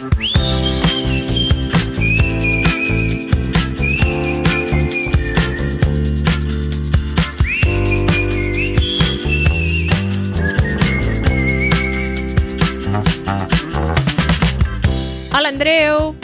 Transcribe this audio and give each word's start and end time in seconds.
Hola, 0.00 0.08
Andreu. 15.48 16.14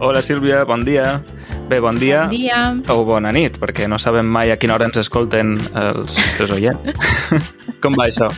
Hola 0.00 0.20
Sílvia, 0.20 0.64
bon 0.64 0.84
dia. 0.84 1.22
Bé, 1.70 1.80
bon 1.80 1.94
dia, 1.94 2.26
Bon 2.26 2.30
dia. 2.36 2.76
o 2.90 3.04
bona 3.06 3.32
nit, 3.32 3.56
perquè 3.56 3.88
no 3.88 3.96
sabem 3.96 4.26
mai 4.26 4.50
a 4.50 4.56
quina 4.58 4.74
hora 4.74 4.84
ens 4.90 4.98
escolten 4.98 5.54
els 5.72 6.18
nostres 6.18 6.50
oients. 6.50 7.00
Com 7.82 7.94
va 7.96 8.08
això? 8.10 8.28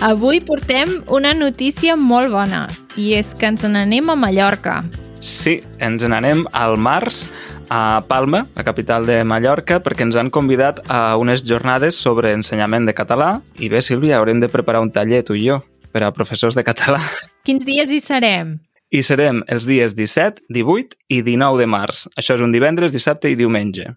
Avui 0.00 0.40
portem 0.40 0.88
una 1.08 1.32
notícia 1.34 1.94
molt 1.96 2.32
bona 2.32 2.64
i 2.98 3.14
és 3.14 3.32
que 3.38 3.46
ens 3.46 3.62
n'anem 3.62 4.10
a 4.10 4.16
Mallorca. 4.18 4.80
Sí, 5.24 5.60
ens 5.78 6.02
n'anem 6.04 6.42
al 6.52 6.76
març 6.76 7.28
a 7.72 8.02
Palma, 8.08 8.42
la 8.56 8.64
capital 8.66 9.06
de 9.06 9.22
Mallorca, 9.24 9.78
perquè 9.80 10.04
ens 10.04 10.18
han 10.20 10.28
convidat 10.34 10.82
a 10.92 11.16
unes 11.16 11.46
jornades 11.46 11.96
sobre 11.96 12.34
ensenyament 12.34 12.84
de 12.90 12.94
català 12.96 13.38
i 13.56 13.70
bé, 13.72 13.80
Sílvia, 13.80 14.18
haurem 14.18 14.42
de 14.42 14.50
preparar 14.52 14.82
un 14.84 14.92
taller, 14.92 15.22
tu 15.24 15.38
i 15.38 15.46
jo, 15.46 15.62
per 15.94 16.04
a 16.04 16.12
professors 16.12 16.58
de 16.58 16.66
català. 16.66 17.00
Quins 17.46 17.64
dies 17.64 17.90
hi 17.90 18.02
serem? 18.04 18.58
I 18.90 19.00
serem 19.02 19.40
els 19.48 19.64
dies 19.66 19.94
17, 19.96 20.44
18 20.52 20.98
i 21.08 21.22
19 21.22 21.62
de 21.62 21.70
març. 21.70 22.04
Això 22.18 22.36
és 22.36 22.44
un 22.44 22.52
divendres, 22.52 22.92
dissabte 22.92 23.30
i 23.32 23.38
diumenge. 23.38 23.94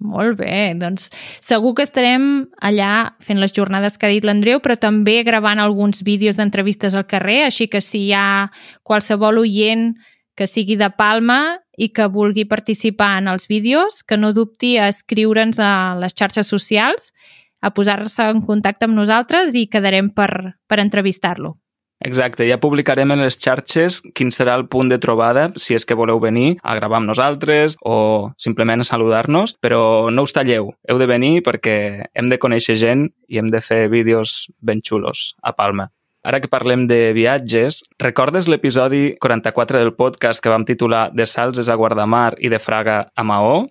Molt 0.00 0.38
bé, 0.40 0.72
doncs 0.80 1.10
segur 1.44 1.74
que 1.76 1.84
estarem 1.84 2.22
allà 2.64 3.12
fent 3.20 3.40
les 3.42 3.52
jornades 3.52 3.98
que 4.00 4.08
ha 4.08 4.14
dit 4.14 4.24
l'Andreu, 4.24 4.62
però 4.64 4.78
també 4.80 5.18
gravant 5.28 5.60
alguns 5.60 6.00
vídeos 6.06 6.38
d'entrevistes 6.40 6.96
al 6.96 7.04
carrer, 7.04 7.42
així 7.44 7.68
que 7.68 7.82
si 7.84 8.06
hi 8.06 8.14
ha 8.16 8.48
qualsevol 8.82 9.42
oient 9.42 9.92
que 10.40 10.48
sigui 10.48 10.78
de 10.80 10.88
Palma 10.96 11.60
i 11.76 11.90
que 11.92 12.08
vulgui 12.08 12.46
participar 12.48 13.18
en 13.20 13.28
els 13.28 13.44
vídeos, 13.50 14.00
que 14.02 14.16
no 14.16 14.32
dubti 14.32 14.78
a 14.80 14.88
escriure'ns 14.88 15.60
a 15.60 15.72
les 16.00 16.16
xarxes 16.16 16.48
socials, 16.48 17.12
a 17.60 17.74
posar-se 17.76 18.24
en 18.32 18.40
contacte 18.46 18.88
amb 18.88 18.96
nosaltres 18.96 19.52
i 19.52 19.66
quedarem 19.68 20.08
per, 20.16 20.56
per 20.64 20.80
entrevistar-lo. 20.80 21.58
Exacte, 22.00 22.46
ja 22.48 22.56
publicarem 22.56 23.12
en 23.12 23.20
les 23.20 23.36
xarxes 23.36 24.00
quin 24.16 24.30
serà 24.32 24.54
el 24.56 24.64
punt 24.72 24.88
de 24.88 24.96
trobada 24.98 25.50
si 25.60 25.76
és 25.76 25.84
que 25.84 25.96
voleu 25.98 26.20
venir 26.22 26.54
a 26.64 26.74
gravar 26.78 26.96
amb 27.00 27.10
nosaltres 27.10 27.76
o 27.84 28.32
simplement 28.40 28.80
a 28.80 28.88
saludar-nos, 28.88 29.58
però 29.60 30.08
no 30.08 30.24
us 30.24 30.32
talleu, 30.32 30.72
heu 30.88 31.00
de 31.00 31.08
venir 31.10 31.42
perquè 31.44 32.08
hem 32.14 32.32
de 32.32 32.40
conèixer 32.40 32.78
gent 32.80 33.10
i 33.28 33.36
hem 33.36 33.52
de 33.52 33.60
fer 33.60 33.86
vídeos 33.92 34.48
ben 34.64 34.80
xulos 34.80 35.34
a 35.42 35.52
Palma. 35.52 35.90
Ara 36.24 36.40
que 36.40 36.52
parlem 36.52 36.86
de 36.88 37.12
viatges, 37.16 37.82
recordes 38.00 38.48
l'episodi 38.48 39.16
44 39.20 39.80
del 39.80 39.94
podcast 39.96 40.40
que 40.40 40.52
vam 40.52 40.64
titular 40.68 41.08
De 41.12 41.28
Salses 41.28 41.68
a 41.68 41.76
Guardamar 41.80 42.34
i 42.40 42.52
de 42.52 42.60
Fraga 42.60 43.02
a 43.12 43.24
Maó? 43.24 43.66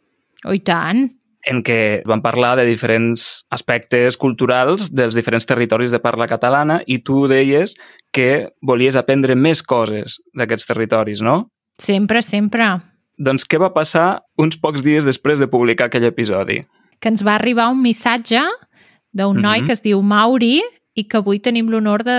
Oh, 0.46 0.58
tant! 0.66 1.10
en 1.48 1.62
què 1.64 2.02
vam 2.08 2.22
parlar 2.22 2.56
de 2.60 2.66
diferents 2.68 3.46
aspectes 3.54 4.18
culturals 4.20 4.90
dels 4.92 5.16
diferents 5.16 5.48
territoris 5.48 5.94
de 5.94 6.02
parla 6.04 6.28
catalana 6.28 6.80
i 6.86 7.00
tu 7.06 7.28
deies 7.32 7.76
que 8.12 8.50
volies 8.66 8.96
aprendre 8.96 9.36
més 9.36 9.62
coses 9.64 10.20
d'aquests 10.34 10.66
territoris, 10.70 11.22
no? 11.22 11.50
Sempre, 11.80 12.22
sempre. 12.26 12.80
Doncs 13.20 13.46
què 13.48 13.60
va 13.60 13.72
passar 13.76 14.22
uns 14.40 14.58
pocs 14.60 14.84
dies 14.84 15.06
després 15.06 15.40
de 15.40 15.48
publicar 15.52 15.88
aquell 15.90 16.06
episodi? 16.08 16.62
Que 17.00 17.10
ens 17.12 17.24
va 17.26 17.36
arribar 17.36 17.70
un 17.72 17.82
missatge 17.82 18.42
d'un 19.14 19.42
noi 19.42 19.62
Mhm. 19.62 19.66
que 19.68 19.74
es 19.74 19.82
diu 19.82 20.02
Mauri 20.02 20.62
i 20.96 21.04
que 21.08 21.18
avui 21.18 21.40
tenim 21.40 21.70
l'honor 21.70 22.04
de, 22.04 22.18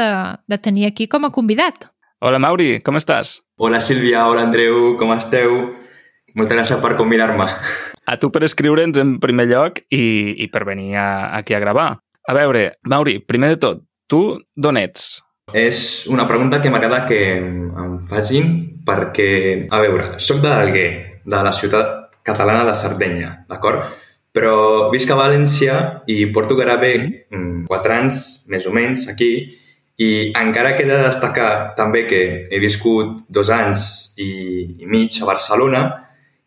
de 0.48 0.58
tenir 0.58 0.86
aquí 0.86 1.06
com 1.08 1.24
a 1.24 1.30
convidat. 1.32 1.90
Hola, 2.20 2.38
Mauri, 2.38 2.80
com 2.82 2.96
estàs? 2.96 3.40
Hola 3.56 3.80
Sílvia, 3.80 4.26
hola 4.28 4.42
Andreu, 4.42 4.96
com 4.98 5.12
esteu? 5.16 5.74
Moltes 6.34 6.56
gràcies 6.56 6.80
per 6.80 6.96
convidar-me. 6.96 7.46
A 8.06 8.16
tu 8.18 8.30
per 8.30 8.44
escriure'ns 8.44 8.98
en 8.98 9.18
primer 9.20 9.46
lloc 9.48 9.80
i, 9.90 10.34
i 10.38 10.46
per 10.48 10.64
venir 10.64 10.94
a, 10.96 11.36
aquí 11.36 11.54
a 11.54 11.58
gravar. 11.60 11.98
A 12.28 12.34
veure, 12.34 12.76
Mauri, 12.86 13.18
primer 13.20 13.48
de 13.50 13.56
tot, 13.56 13.82
tu 14.08 14.38
d'on 14.56 14.76
ets? 14.76 15.22
És 15.56 16.06
una 16.10 16.26
pregunta 16.28 16.60
que 16.62 16.70
m'agrada 16.70 17.04
que 17.08 17.20
em 17.38 17.96
facin 18.10 18.52
perquè, 18.86 19.30
a 19.70 19.80
veure, 19.82 20.12
sóc 20.22 20.42
de 20.42 20.50
l'Alguer, 20.50 20.90
de 21.24 21.40
la 21.44 21.52
ciutat 21.52 22.20
catalana 22.26 22.64
de 22.68 22.74
Sardenya, 22.74 23.30
d'acord? 23.50 23.88
Però 24.30 24.90
visc 24.92 25.10
a 25.10 25.18
València 25.18 25.76
i 26.06 26.22
porto 26.34 26.54
gairebé 26.58 26.92
mm, 27.00 27.64
quatre 27.70 27.96
anys, 27.96 28.20
més 28.50 28.66
o 28.66 28.74
menys, 28.74 29.08
aquí, 29.10 29.32
i 30.00 30.10
encara 30.38 30.76
queda 30.78 31.02
destacar 31.02 31.74
també 31.76 32.06
que 32.08 32.20
he 32.48 32.60
viscut 32.62 33.18
dos 33.28 33.50
anys 33.52 34.14
i, 34.16 34.30
mig 34.86 35.18
a 35.20 35.28
Barcelona 35.28 35.82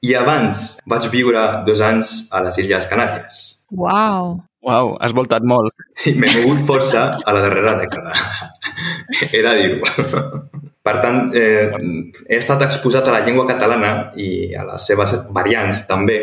i 0.03 0.15
abans 0.17 0.63
vaig 0.89 1.05
viure 1.13 1.43
dos 1.67 1.83
anys 1.85 2.15
a 2.33 2.41
les 2.47 2.57
Illes 2.63 2.89
Canàries. 2.89 3.43
Uau! 3.77 4.39
Uau, 4.63 4.93
has 5.03 5.11
voltat 5.11 5.43
molt. 5.43 5.73
I 6.07 6.13
m'he 6.15 6.29
mogut 6.39 6.61
força 6.67 7.17
a 7.19 7.33
la 7.35 7.41
darrera 7.43 7.73
dècada. 7.81 8.13
He 9.31 9.41
de 9.43 9.53
dir-ho. 9.59 9.83
Per 10.83 10.93
tant, 11.03 11.29
eh, 11.35 11.67
he 12.29 12.37
estat 12.39 12.61
exposat 12.65 13.07
a 13.07 13.11
la 13.17 13.21
llengua 13.25 13.45
catalana 13.47 14.11
i 14.19 14.53
a 14.55 14.63
les 14.67 14.85
seves 14.87 15.13
variants 15.35 15.85
també 15.87 16.17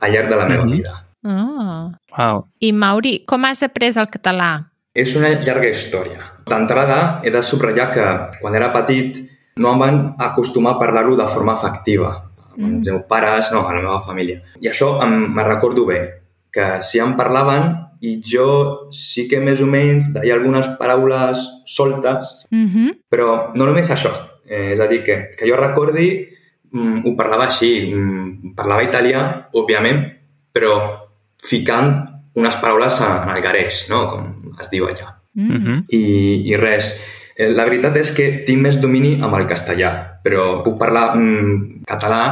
al 0.00 0.12
llarg 0.12 0.28
de 0.28 0.36
la 0.36 0.46
meva 0.48 0.64
Mhm. 0.64 0.72
vida. 0.72 0.92
Ah. 1.24 1.88
Uau. 2.18 2.46
I 2.60 2.72
Mauri, 2.72 3.24
com 3.26 3.44
has 3.44 3.62
après 3.62 3.96
el 3.96 4.08
català? 4.08 4.68
És 4.94 5.16
una 5.16 5.28
llarga 5.42 5.68
història. 5.68 6.20
D'entrada, 6.46 7.20
he 7.24 7.30
de 7.30 7.42
subratllar 7.42 7.90
que 7.92 8.38
quan 8.40 8.54
era 8.54 8.72
petit 8.72 9.18
no 9.56 9.72
em 9.72 9.78
van 9.78 10.14
acostumar 10.18 10.74
a 10.74 10.78
parlar-ho 10.78 11.16
de 11.16 11.26
forma 11.28 11.54
efectiva. 11.54 12.22
Amb 12.56 12.58
Mm. 12.58 12.76
els 12.78 12.86
meus 12.92 13.02
pares, 13.08 13.52
no, 13.52 13.66
a 13.68 13.72
la 13.74 13.80
meva 13.82 14.00
família. 14.02 14.40
I 14.60 14.68
això 14.68 15.02
em, 15.02 15.34
me 15.34 15.44
recordo 15.44 15.84
bé, 15.86 16.22
que 16.50 16.80
si 16.80 16.98
em 16.98 17.14
parlaven 17.16 17.85
i 18.00 18.16
jo 18.24 18.88
sí 18.92 19.26
que 19.28 19.40
més 19.40 19.60
o 19.60 19.66
menys 19.70 20.12
deia 20.14 20.34
algunes 20.36 20.68
paraules 20.80 21.42
soltes, 21.64 22.46
Uh 22.50 22.66
-huh. 22.66 22.90
però 23.10 23.52
no 23.54 23.66
només 23.66 23.90
això. 23.90 24.12
Eh, 24.48 24.72
és 24.72 24.80
a 24.80 24.86
dir, 24.86 25.02
que, 25.02 25.30
que 25.36 25.48
jo 25.48 25.56
recordi, 25.56 26.28
mm, 26.70 27.02
ho 27.04 27.16
parlava 27.16 27.46
així, 27.46 27.92
mm, 27.92 28.54
parlava 28.54 28.82
italià, 28.82 29.48
òbviament, 29.52 30.06
però 30.52 31.00
ficant 31.42 32.20
unes 32.34 32.56
paraules 32.56 33.00
en, 33.00 33.22
en 33.22 33.28
algarès, 33.28 33.88
no? 33.90 34.08
com 34.08 34.52
es 34.60 34.70
diu 34.70 34.86
allà. 34.86 35.16
Mm. 35.34 35.50
-huh. 35.50 35.84
I, 35.88 36.50
i 36.50 36.56
res, 36.56 37.00
Eh, 37.36 37.50
la 37.52 37.66
veritat 37.68 37.96
és 38.00 38.10
que 38.16 38.26
tinc 38.48 38.62
més 38.64 38.78
domini 38.80 39.18
amb 39.20 39.36
el 39.36 39.44
castellà, 39.48 39.90
però 40.24 40.62
puc 40.64 40.78
parlar 40.80 41.10
mm, 41.18 41.82
català 41.88 42.22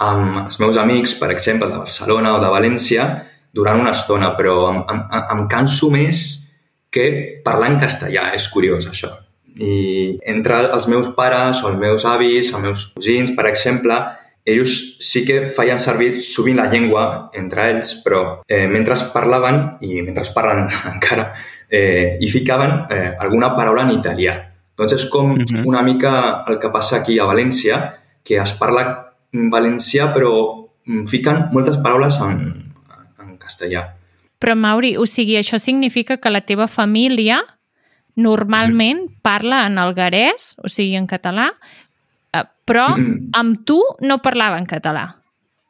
amb 0.00 0.38
els 0.46 0.56
meus 0.62 0.78
amics, 0.80 1.18
per 1.20 1.28
exemple, 1.34 1.68
de 1.68 1.76
Barcelona 1.76 2.32
o 2.36 2.40
de 2.40 2.52
València, 2.54 3.08
durant 3.54 3.80
una 3.80 3.90
estona, 3.96 4.34
però 4.36 4.70
em, 4.70 4.82
em, 4.92 5.02
em 5.38 5.46
canso 5.48 5.90
més 5.90 6.26
que 6.90 7.40
parlar 7.44 7.72
en 7.72 7.80
castellà. 7.80 8.30
És 8.34 8.48
curiós, 8.48 8.86
això. 8.88 9.10
I 9.58 10.18
entre 10.30 10.60
els 10.72 10.86
meus 10.86 11.08
pares 11.16 11.64
o 11.64 11.68
els 11.72 11.78
meus 11.78 12.04
avis, 12.06 12.52
els 12.52 12.62
meus 12.62 12.86
cosins, 12.94 13.32
per 13.34 13.46
exemple, 13.50 13.96
ells 14.48 14.74
sí 15.04 15.24
que 15.26 15.48
feien 15.52 15.78
servir 15.82 16.14
sovint 16.24 16.56
la 16.56 16.68
llengua 16.70 17.30
entre 17.36 17.66
ells, 17.72 17.96
però 18.04 18.40
eh, 18.48 18.66
mentre 18.70 18.94
parlaven, 19.12 19.78
i 19.84 20.00
mentre 20.02 20.24
parlen 20.34 20.68
encara, 20.94 21.32
eh, 21.68 22.16
hi 22.20 22.30
ficaven 22.32 22.86
eh, 22.90 23.10
alguna 23.18 23.54
paraula 23.56 23.84
en 23.84 23.96
italià. 23.98 24.38
Doncs 24.78 24.94
és 24.94 25.04
com 25.10 25.34
Mhm. 25.34 25.66
una 25.66 25.82
mica 25.82 26.44
el 26.46 26.58
que 26.58 26.70
passa 26.70 26.96
aquí 26.98 27.18
a 27.18 27.26
València, 27.26 27.80
que 28.22 28.38
es 28.38 28.52
parla 28.52 29.12
en 29.32 29.50
valencià 29.50 30.12
però 30.14 30.30
mm, 30.86 31.04
fiquen 31.06 31.48
moltes 31.52 31.76
paraules 31.82 32.20
en 32.20 32.67
castellà. 33.48 33.88
Però, 34.38 34.54
Mauri, 34.54 34.94
o 35.00 35.06
sigui, 35.08 35.34
això 35.40 35.58
significa 35.58 36.18
que 36.22 36.30
la 36.30 36.44
teva 36.46 36.68
família 36.70 37.40
normalment 38.18 39.06
parla 39.22 39.64
en 39.66 39.78
algarès, 39.78 40.52
o 40.62 40.70
sigui, 40.70 40.96
en 40.98 41.06
català, 41.10 41.48
eh, 42.34 42.44
però 42.66 42.96
Mm. 42.96 43.30
amb 43.32 43.64
tu 43.64 43.80
no 44.00 44.20
parlava 44.22 44.58
en 44.58 44.66
català. 44.66 45.16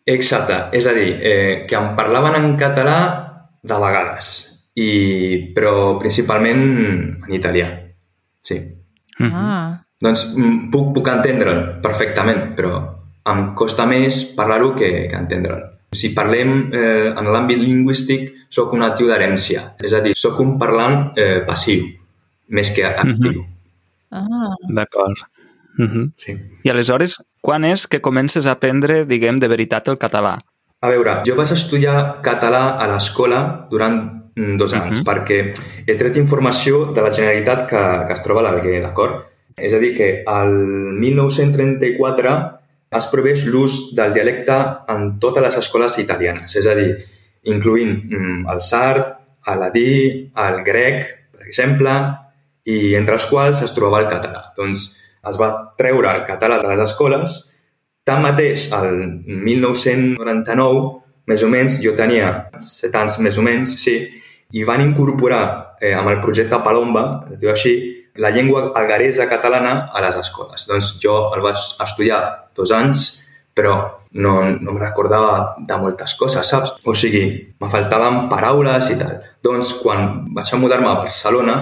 Exacte, 0.08 0.68
és 0.72 0.86
a 0.86 0.92
dir, 0.96 1.18
eh, 1.20 1.66
que 1.68 1.76
em 1.76 1.94
parlaven 1.96 2.34
en 2.34 2.56
català 2.56 2.98
de 3.62 3.74
vegades, 3.74 4.70
i, 4.74 5.52
però 5.54 5.98
principalment 5.98 6.62
en 7.26 7.32
italià. 7.34 7.68
Sí. 8.42 8.56
Uh 9.20 9.26
-huh. 9.26 9.32
Ah, 9.34 9.84
Doncs 10.00 10.36
mm, 10.36 10.70
puc, 10.70 10.92
puc 10.94 11.08
entendre'l 11.08 11.80
perfectament, 11.82 12.54
però 12.54 12.70
em 13.26 13.54
costa 13.54 13.84
més 13.84 14.24
parlar-ho 14.36 14.74
que, 14.74 15.08
que 15.10 15.16
entendre'l. 15.16 15.77
Si 15.92 16.10
parlem 16.14 16.70
eh, 16.72 17.12
en 17.16 17.24
l'àmbit 17.32 17.58
lingüístic, 17.58 18.34
sóc 18.52 18.72
un 18.76 18.80
natiu 18.84 19.06
d'herència, 19.08 19.74
és 19.80 19.92
a 19.96 20.00
dir, 20.04 20.12
sóc 20.16 20.38
un 20.40 20.58
parlant 20.60 21.12
eh, 21.16 21.40
passiu, 21.46 21.86
més 22.48 22.70
que 22.70 22.84
actiu. 22.84 23.44
ah. 24.10 24.54
D'acord. 24.68 25.16
Uh 25.78 25.84
-huh. 25.86 26.10
sí. 26.16 26.36
I 26.64 26.70
aleshores, 26.70 27.22
quan 27.40 27.64
és 27.64 27.86
que 27.86 28.00
comences 28.00 28.46
a 28.46 28.50
aprendre, 28.52 29.04
diguem, 29.06 29.38
de 29.38 29.48
veritat 29.48 29.88
el 29.88 29.96
català? 29.98 30.38
A 30.80 30.88
veure, 30.88 31.22
jo 31.24 31.34
vaig 31.36 31.50
estudiar 31.52 32.20
català 32.22 32.76
a 32.78 32.86
l'escola 32.86 33.66
durant 33.70 34.22
mm, 34.36 34.56
dos 34.56 34.72
anys, 34.74 34.98
Mhm. 34.98 35.04
perquè 35.04 35.52
he 35.86 35.94
tret 35.96 36.16
informació 36.16 36.92
de 36.92 37.00
la 37.02 37.10
Generalitat 37.12 37.66
que, 37.68 38.06
que 38.06 38.12
es 38.12 38.22
troba 38.22 38.40
a 38.40 38.42
l'Alguer, 38.42 38.82
d'acord? 38.82 39.24
És 39.56 39.72
a 39.74 39.78
dir, 39.78 39.96
que 39.96 40.22
al 40.26 40.52
1934 41.00 42.57
es 42.96 43.06
prohibeix 43.12 43.44
l'ús 43.46 43.94
del 43.96 44.14
dialecte 44.16 44.56
en 44.92 45.18
totes 45.20 45.44
les 45.44 45.56
escoles 45.60 45.98
italianes, 46.00 46.54
és 46.56 46.66
a 46.66 46.76
dir, 46.78 46.90
incluint 47.52 47.94
mm, 48.08 48.46
el 48.52 48.62
sard, 48.64 49.14
l'adí, 49.48 50.30
el 50.36 50.62
grec, 50.64 51.04
per 51.32 51.46
exemple, 51.46 51.92
i 52.68 52.94
entre 52.98 53.16
els 53.16 53.26
quals 53.30 53.62
es 53.64 53.72
trobava 53.76 54.02
el 54.04 54.10
català. 54.10 54.42
Doncs 54.56 54.88
es 55.28 55.38
va 55.40 55.50
treure 55.78 56.10
el 56.12 56.24
català 56.28 56.58
de 56.62 56.68
les 56.68 56.82
escoles. 56.84 57.38
Tanmateix, 58.08 58.68
el 58.76 58.90
1999, 59.44 60.82
més 61.28 61.44
o 61.44 61.48
menys, 61.52 61.78
jo 61.84 61.94
tenia 61.96 62.48
set 62.64 62.96
anys 62.96 63.18
més 63.24 63.38
o 63.40 63.44
menys, 63.44 63.74
sí, 63.80 63.98
i 64.52 64.64
van 64.64 64.80
incorporar 64.84 65.76
eh, 65.80 65.92
amb 65.92 66.08
el 66.12 66.20
projecte 66.24 66.60
Palomba, 66.64 67.04
es 67.32 67.40
diu 67.40 67.52
així, 67.52 67.74
la 68.18 68.30
llengua 68.34 68.72
algaresa 68.74 69.28
catalana 69.30 69.88
a 69.94 70.02
les 70.02 70.16
escoles. 70.18 70.66
Doncs 70.66 70.96
jo 71.02 71.30
el 71.34 71.42
vaig 71.44 71.58
estudiar 71.84 72.50
dos 72.56 72.72
anys, 72.74 73.06
però 73.54 73.74
no, 74.12 74.32
no 74.58 74.74
em 74.74 74.78
recordava 74.78 75.54
de 75.58 75.76
moltes 75.78 76.14
coses, 76.18 76.46
saps? 76.46 76.76
O 76.84 76.94
sigui, 76.98 77.24
me 77.60 77.70
faltaven 77.70 78.26
paraules 78.30 78.90
i 78.90 78.98
tal. 78.98 79.20
Doncs 79.44 79.74
quan 79.82 80.24
vaig 80.34 80.50
a 80.50 80.58
mudar-me 80.58 80.90
a 80.90 80.98
Barcelona, 80.98 81.58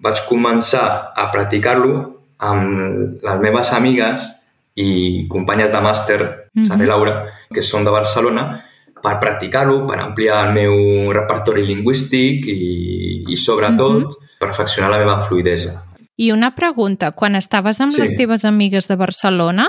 vaig 0.00 0.22
començar 0.28 0.86
a 1.12 1.28
practicar-lo 1.34 1.94
amb 2.38 3.20
les 3.24 3.40
meves 3.42 3.72
amigues 3.76 4.30
i 4.78 5.26
companyes 5.28 5.72
de 5.74 5.80
màster, 5.82 6.20
mm 6.22 6.60
-hmm. 6.60 6.68
Sara 6.68 6.84
i 6.84 6.86
Laura, 6.86 7.14
que 7.52 7.62
són 7.62 7.84
de 7.84 7.90
Barcelona, 7.90 8.64
per 9.02 9.18
practicar-lo, 9.20 9.86
per 9.86 9.98
ampliar 10.00 10.46
el 10.46 10.52
meu 10.54 11.12
repertori 11.12 11.66
lingüístic 11.66 12.46
i, 12.46 13.24
i 13.28 13.36
sobretot, 13.36 13.92
mm 13.92 14.04
-hmm. 14.04 14.38
perfeccionar 14.38 14.90
la 14.90 14.98
meva 14.98 15.20
fluidesa. 15.20 15.87
I 16.18 16.32
una 16.34 16.50
pregunta, 16.58 17.12
quan 17.14 17.38
estaves 17.38 17.78
amb 17.80 17.94
sí. 17.94 18.02
les 18.02 18.16
teves 18.18 18.44
amigues 18.44 18.88
de 18.90 18.96
Barcelona, 18.98 19.68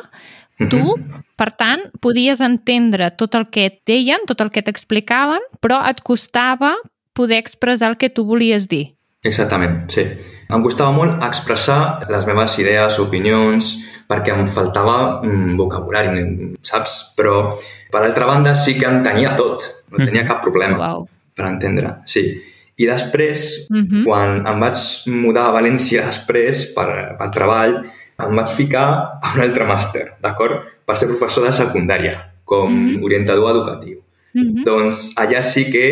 tu, 0.57 0.79
mm 0.79 1.03
-hmm. 1.03 1.23
per 1.37 1.51
tant, 1.53 1.81
podies 2.01 2.41
entendre 2.41 3.11
tot 3.11 3.35
el 3.35 3.49
que 3.49 3.65
et 3.65 3.79
deien, 3.85 4.25
tot 4.25 4.41
el 4.41 4.49
que 4.49 4.61
t'explicaven, 4.61 5.39
però 5.61 5.87
et 5.87 6.01
costava 6.01 6.75
poder 7.13 7.37
expressar 7.37 7.89
el 7.89 7.97
que 7.97 8.09
tu 8.09 8.25
volies 8.25 8.67
dir. 8.67 8.95
Exactament, 9.21 9.89
sí. 9.91 10.01
Em 10.49 10.61
costava 10.63 10.91
molt 10.91 11.23
expressar 11.23 12.07
les 12.09 12.25
meves 12.25 12.57
idees, 12.59 12.99
opinions, 12.99 13.77
perquè 14.07 14.33
em 14.33 14.47
faltava 14.47 15.21
mm, 15.21 15.57
vocabulari, 15.59 16.23
saps? 16.61 17.13
Però 17.17 17.57
per 17.91 18.03
altra 18.03 18.25
banda, 18.25 18.55
sí 18.55 18.77
que 18.79 18.87
en 18.87 19.03
tenia 19.03 19.35
tot, 19.35 19.61
no 19.91 19.97
-hmm. 19.97 20.05
tenia 20.05 20.25
cap 20.25 20.41
problema 20.41 20.77
wow. 20.77 21.07
per 21.35 21.45
entendre, 21.45 21.95
sí. 22.05 22.41
I 22.79 22.87
després, 22.87 23.67
mm 23.69 23.85
-hmm. 23.85 24.03
quan 24.07 24.47
em 24.47 24.59
vaig 24.59 24.79
mudar 25.07 25.47
a 25.47 25.55
València 25.59 26.05
després 26.05 26.65
per, 26.75 27.17
per 27.19 27.29
treball, 27.29 27.83
em 28.19 28.35
vaig 28.35 28.47
ficar 28.55 28.87
a 29.21 29.33
un 29.35 29.41
altre 29.41 29.65
màster, 29.65 30.05
d'acord? 30.21 30.63
Per 30.85 30.95
ser 30.97 31.07
professor 31.07 31.45
de 31.45 31.51
secundària, 31.51 32.15
com 32.45 32.71
mm 32.71 32.87
-hmm. 32.87 33.03
orientador 33.03 33.51
educatiu. 33.51 33.97
Mm 34.33 34.43
-hmm. 34.43 34.63
Doncs 34.63 35.13
allà 35.15 35.41
sí 35.41 35.69
que 35.71 35.85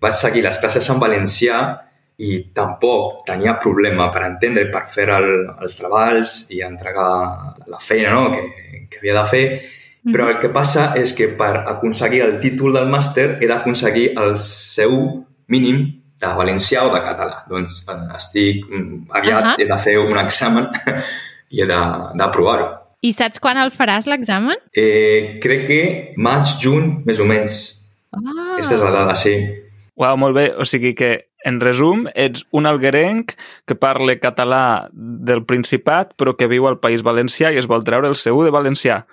vaig 0.00 0.14
seguir 0.14 0.42
les 0.42 0.58
classes 0.58 0.90
en 0.90 0.98
valencià 0.98 1.78
i 2.16 2.50
tampoc 2.54 3.24
tenia 3.26 3.58
problema 3.58 4.10
per 4.10 4.22
entendre, 4.22 4.70
per 4.70 4.84
fer 4.88 5.08
el, 5.08 5.46
els 5.62 5.76
treballs 5.76 6.50
i 6.50 6.60
entregar 6.62 7.54
la 7.66 7.78
feina 7.80 8.12
no? 8.12 8.30
que, 8.30 8.86
que 8.90 8.98
havia 8.98 9.22
de 9.22 9.26
fer, 9.26 9.62
però 10.12 10.28
el 10.28 10.38
que 10.38 10.48
passa 10.48 10.94
és 10.96 11.12
que 11.12 11.28
per 11.28 11.64
aconseguir 11.66 12.22
el 12.22 12.38
títol 12.40 12.72
del 12.72 12.88
màster 12.88 13.38
he 13.40 13.46
d'aconseguir 13.46 14.18
el 14.18 14.38
seu 14.38 15.24
mínim 15.48 15.99
de 16.20 16.34
valencià 16.36 16.84
o 16.86 16.92
de 16.92 17.00
català. 17.04 17.44
Doncs 17.50 17.80
eh, 17.88 18.16
estic... 18.16 18.66
Mm, 18.68 19.06
aviat 19.08 19.44
uh 19.44 19.50
-huh. 19.50 19.54
he 19.58 19.66
de 19.66 19.78
fer 19.78 19.98
un 19.98 20.18
examen 20.18 20.68
i 21.54 21.62
he 21.62 21.66
d'aprovar-ho. 21.66 22.68
I 23.00 23.12
saps 23.12 23.40
quan 23.40 23.56
el 23.56 23.72
faràs, 23.72 24.06
l'examen? 24.06 24.56
Eh, 24.76 25.40
crec 25.40 25.66
que 25.66 26.12
maig, 26.16 26.44
juny, 26.60 27.02
més 27.06 27.18
o 27.18 27.24
menys. 27.24 27.80
Ah. 28.12 28.58
Aquesta 28.58 28.74
és 28.74 28.80
la 28.80 28.90
dada, 28.90 29.14
sí. 29.14 29.34
Uau, 29.96 30.16
molt 30.16 30.36
bé. 30.36 30.52
O 30.56 30.64
sigui 30.64 30.94
que, 30.94 31.28
en 31.44 31.60
resum, 31.60 32.06
ets 32.14 32.44
un 32.52 32.66
alguerenc 32.66 33.32
que 33.66 33.74
parla 33.74 34.20
català 34.20 34.88
del 34.92 35.44
Principat, 35.44 36.12
però 36.16 36.36
que 36.36 36.46
viu 36.46 36.68
al 36.68 36.78
País 36.78 37.02
Valencià 37.02 37.52
i 37.52 37.56
es 37.56 37.66
vol 37.66 37.84
treure 37.84 38.08
el 38.08 38.16
seu 38.16 38.44
de 38.44 38.50
valencià. 38.50 39.06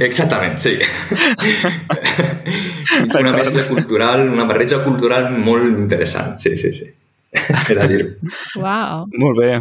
Exactament, 0.00 0.58
sí. 0.58 0.78
una 3.20 3.32
mescla 3.32 3.66
cultural, 3.68 4.26
una 4.28 4.44
barreja 4.48 4.82
cultural 4.84 5.30
molt 5.32 5.78
interessant, 5.78 6.38
sí, 6.42 6.56
sí, 6.56 6.72
sí. 6.72 6.90
Era 7.72 7.86
dir-ho. 7.88 8.10
Uau. 8.60 9.06
Molt 9.16 9.38
bé, 9.38 9.52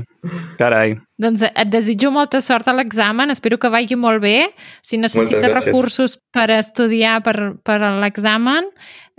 carai. 0.59 0.97
Doncs 1.21 1.45
et 1.47 1.69
desitjo 1.71 2.11
molta 2.11 2.41
sort 2.43 2.67
a 2.67 2.75
l'examen, 2.75 3.31
espero 3.31 3.57
que 3.61 3.71
vagi 3.71 3.95
molt 3.95 4.19
bé. 4.23 4.49
Si 4.83 4.99
necessites 4.99 5.53
recursos 5.53 6.17
per 6.35 6.49
estudiar 6.57 7.21
per, 7.23 7.37
per 7.63 7.79
l'examen, 8.03 8.67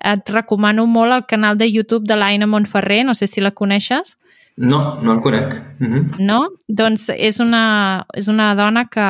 et 0.03 0.35
recomano 0.35 0.85
molt 0.91 1.17
el 1.17 1.25
canal 1.31 1.57
de 1.57 1.71
YouTube 1.71 2.05
de 2.09 2.19
l'Aina 2.19 2.49
Montferrer, 2.51 3.05
no 3.07 3.15
sé 3.15 3.31
si 3.31 3.41
la 3.41 3.55
coneixes. 3.57 4.19
No, 4.57 5.01
no 5.03 5.13
el 5.15 5.21
conec. 5.21 5.63
Mhm. 5.79 5.95
-huh. 5.95 6.19
No? 6.19 6.49
Doncs 6.69 7.09
és 7.09 7.41
una, 7.41 8.07
és 8.15 8.29
una 8.29 8.55
dona 8.55 8.89
que 8.89 9.01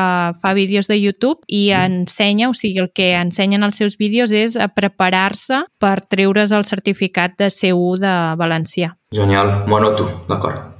fa 0.41 0.55
vídeos 0.55 0.87
de 0.87 1.01
YouTube 1.01 1.41
i 1.47 1.73
mhm. 1.73 1.85
ensenya, 1.85 2.49
o 2.49 2.55
sigui, 2.55 2.79
el 2.79 2.91
que 2.95 3.15
ensenyen 3.15 3.63
els 3.63 3.77
seus 3.77 3.97
vídeos 3.97 4.31
és 4.31 4.57
a 4.57 4.69
preparar-se 4.69 5.65
per 5.79 6.01
treure's 6.07 6.53
el 6.53 6.65
certificat 6.65 7.37
de 7.39 7.47
C1 7.51 7.99
de 7.99 8.37
valencià. 8.37 8.97
Genial, 9.11 9.65
m'ho 9.67 9.77
anoto, 9.77 10.25
d'acord. 10.29 10.73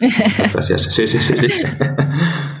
Gràcies. 0.54 0.90
Sí, 0.90 1.06
sí, 1.06 1.18
sí. 1.18 1.36
sí. 1.36 1.48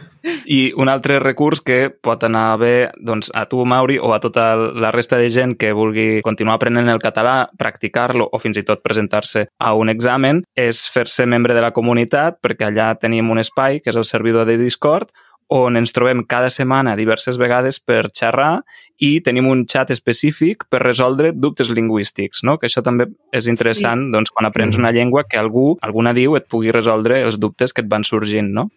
I 0.46 0.72
un 0.76 0.90
altre 0.90 1.18
recurs 1.22 1.62
que 1.64 1.90
pot 1.90 2.24
anar 2.26 2.56
bé 2.60 2.74
doncs, 2.98 3.30
a 3.34 3.46
tu, 3.50 3.64
Mauri, 3.64 3.98
o 3.98 4.12
a 4.14 4.20
tota 4.22 4.48
la 4.56 4.90
resta 4.94 5.18
de 5.20 5.30
gent 5.30 5.56
que 5.60 5.74
vulgui 5.76 6.22
continuar 6.26 6.56
aprenent 6.58 6.90
el 6.90 7.02
català, 7.02 7.48
practicar-lo 7.58 8.28
o 8.32 8.40
fins 8.42 8.58
i 8.60 8.66
tot 8.66 8.82
presentar-se 8.84 9.46
a 9.58 9.74
un 9.74 9.92
examen 9.92 10.42
és 10.56 10.86
fer-se 10.92 11.26
membre 11.26 11.54
de 11.54 11.64
la 11.64 11.72
comunitat 11.76 12.40
perquè 12.42 12.70
allà 12.70 12.92
tenim 13.00 13.30
un 13.30 13.42
espai, 13.42 13.80
que 13.80 13.92
és 13.92 13.98
el 13.98 14.08
servidor 14.08 14.46
de 14.46 14.58
Discord, 14.60 15.12
on 15.48 15.76
ens 15.78 15.92
trobem 15.94 16.24
cada 16.26 16.50
setmana 16.50 16.96
diverses 16.98 17.38
vegades 17.38 17.78
per 17.78 18.08
xerrar 18.10 18.64
i 18.98 19.20
tenim 19.22 19.46
un 19.46 19.62
xat 19.70 19.92
específic 19.94 20.66
per 20.70 20.82
resoldre 20.82 21.30
dubtes 21.32 21.70
lingüístics, 21.70 22.42
no? 22.42 22.56
que 22.58 22.66
això 22.66 22.82
també 22.82 23.06
és 23.32 23.46
interessant 23.46 24.08
sí. 24.08 24.12
doncs, 24.14 24.34
quan 24.34 24.48
aprens 24.48 24.78
una 24.80 24.90
llengua 24.90 25.24
que 25.28 25.38
algú, 25.38 25.76
alguna 25.82 26.14
diu, 26.16 26.34
et 26.36 26.48
pugui 26.50 26.74
resoldre 26.74 27.22
els 27.22 27.38
dubtes 27.38 27.72
que 27.72 27.84
et 27.84 27.90
van 27.90 28.04
sorgint. 28.04 28.50
No? 28.56 28.68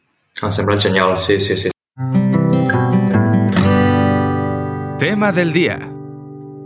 Em 0.44 0.52
sembla 0.56 0.78
genial, 0.80 1.18
sí, 1.18 1.40
sí, 1.40 1.58
sí. 1.58 1.72
Tema 5.00 5.32
del 5.32 5.54
dia. 5.54 5.80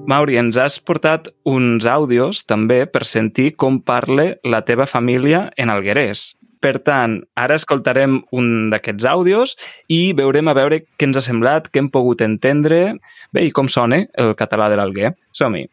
Mauri, 0.05 0.35
ens 0.35 0.57
has 0.59 0.79
portat 0.83 1.29
uns 1.47 1.85
àudios 1.87 2.43
també 2.43 2.83
per 2.85 3.05
sentir 3.07 3.53
com 3.55 3.79
parla 3.79 4.33
la 4.43 4.63
teva 4.67 4.87
família 4.89 5.45
en 5.55 5.71
alguerès. 5.71 6.33
Per 6.63 6.77
tant, 6.79 7.17
ara 7.35 7.55
escoltarem 7.59 8.21
un 8.31 8.69
d'aquests 8.71 9.07
àudios 9.07 9.55
i 9.91 10.13
veurem 10.15 10.47
a 10.47 10.55
veure 10.55 10.81
què 10.83 11.07
ens 11.09 11.19
ha 11.19 11.23
semblat, 11.23 11.67
què 11.71 11.81
hem 11.81 11.89
pogut 11.91 12.23
entendre, 12.23 12.97
bé, 13.35 13.45
i 13.47 13.51
com 13.51 13.67
sona 13.71 14.03
el 14.19 14.35
català 14.39 14.69
de 14.71 14.79
l'Alguer. 14.79 15.13
Som-hi. 15.35 15.65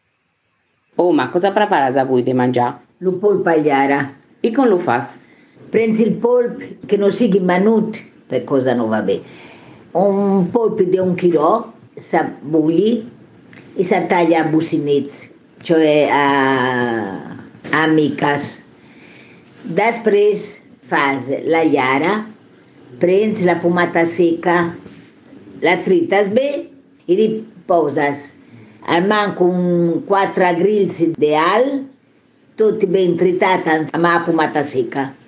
Ma 1.01 1.31
cosa 1.33 1.49
prepares 1.55 1.95
avui 1.97 2.21
de 2.21 2.35
menjar? 2.37 2.75
Lo 3.01 3.15
polpa 3.19 3.55
llara. 3.57 4.03
I 4.43 4.51
com 4.53 4.67
lo 4.69 4.77
fas? 4.77 5.15
Prendi 5.71 6.01
il 6.03 6.11
polpo 6.11 6.65
che 6.85 6.97
non 6.97 7.13
sia 7.13 7.39
manut, 7.39 7.97
per 8.27 8.43
cosa 8.43 8.73
non 8.73 8.89
va 8.89 9.01
bene. 9.01 9.21
Un 9.91 10.49
polpo 10.51 10.83
di 10.83 10.97
un 10.97 11.15
chilo, 11.15 11.71
si 11.95 12.17
bulli 12.41 13.09
e 13.75 13.83
si 13.83 14.05
taglia 14.07 14.41
a 14.41 14.49
businezzi, 14.49 15.31
cioè 15.61 16.09
a, 16.11 17.37
a 17.69 17.87
micas. 17.87 18.59
Després 19.63 20.59
fas 20.91 21.31
la 21.47 21.63
llara, 21.63 22.25
prendi 22.99 23.45
la 23.47 23.55
pomata 23.63 24.03
secca, 24.03 24.75
la 25.61 25.77
tritas 25.85 26.27
bé 26.35 26.49
e 27.05 27.15
li 27.15 27.29
poses 27.69 28.33
al 28.91 29.05
manco 29.07 29.45
un 29.45 30.03
4 30.03 30.55
grills 30.57 30.99
di 31.15 31.33
al, 31.35 31.85
tutti 32.59 32.87
ben 32.87 33.15
tritati 33.15 33.69
amb 33.69 34.03
la 34.03 34.21
pomata 34.25 34.63
secca. 34.63 35.20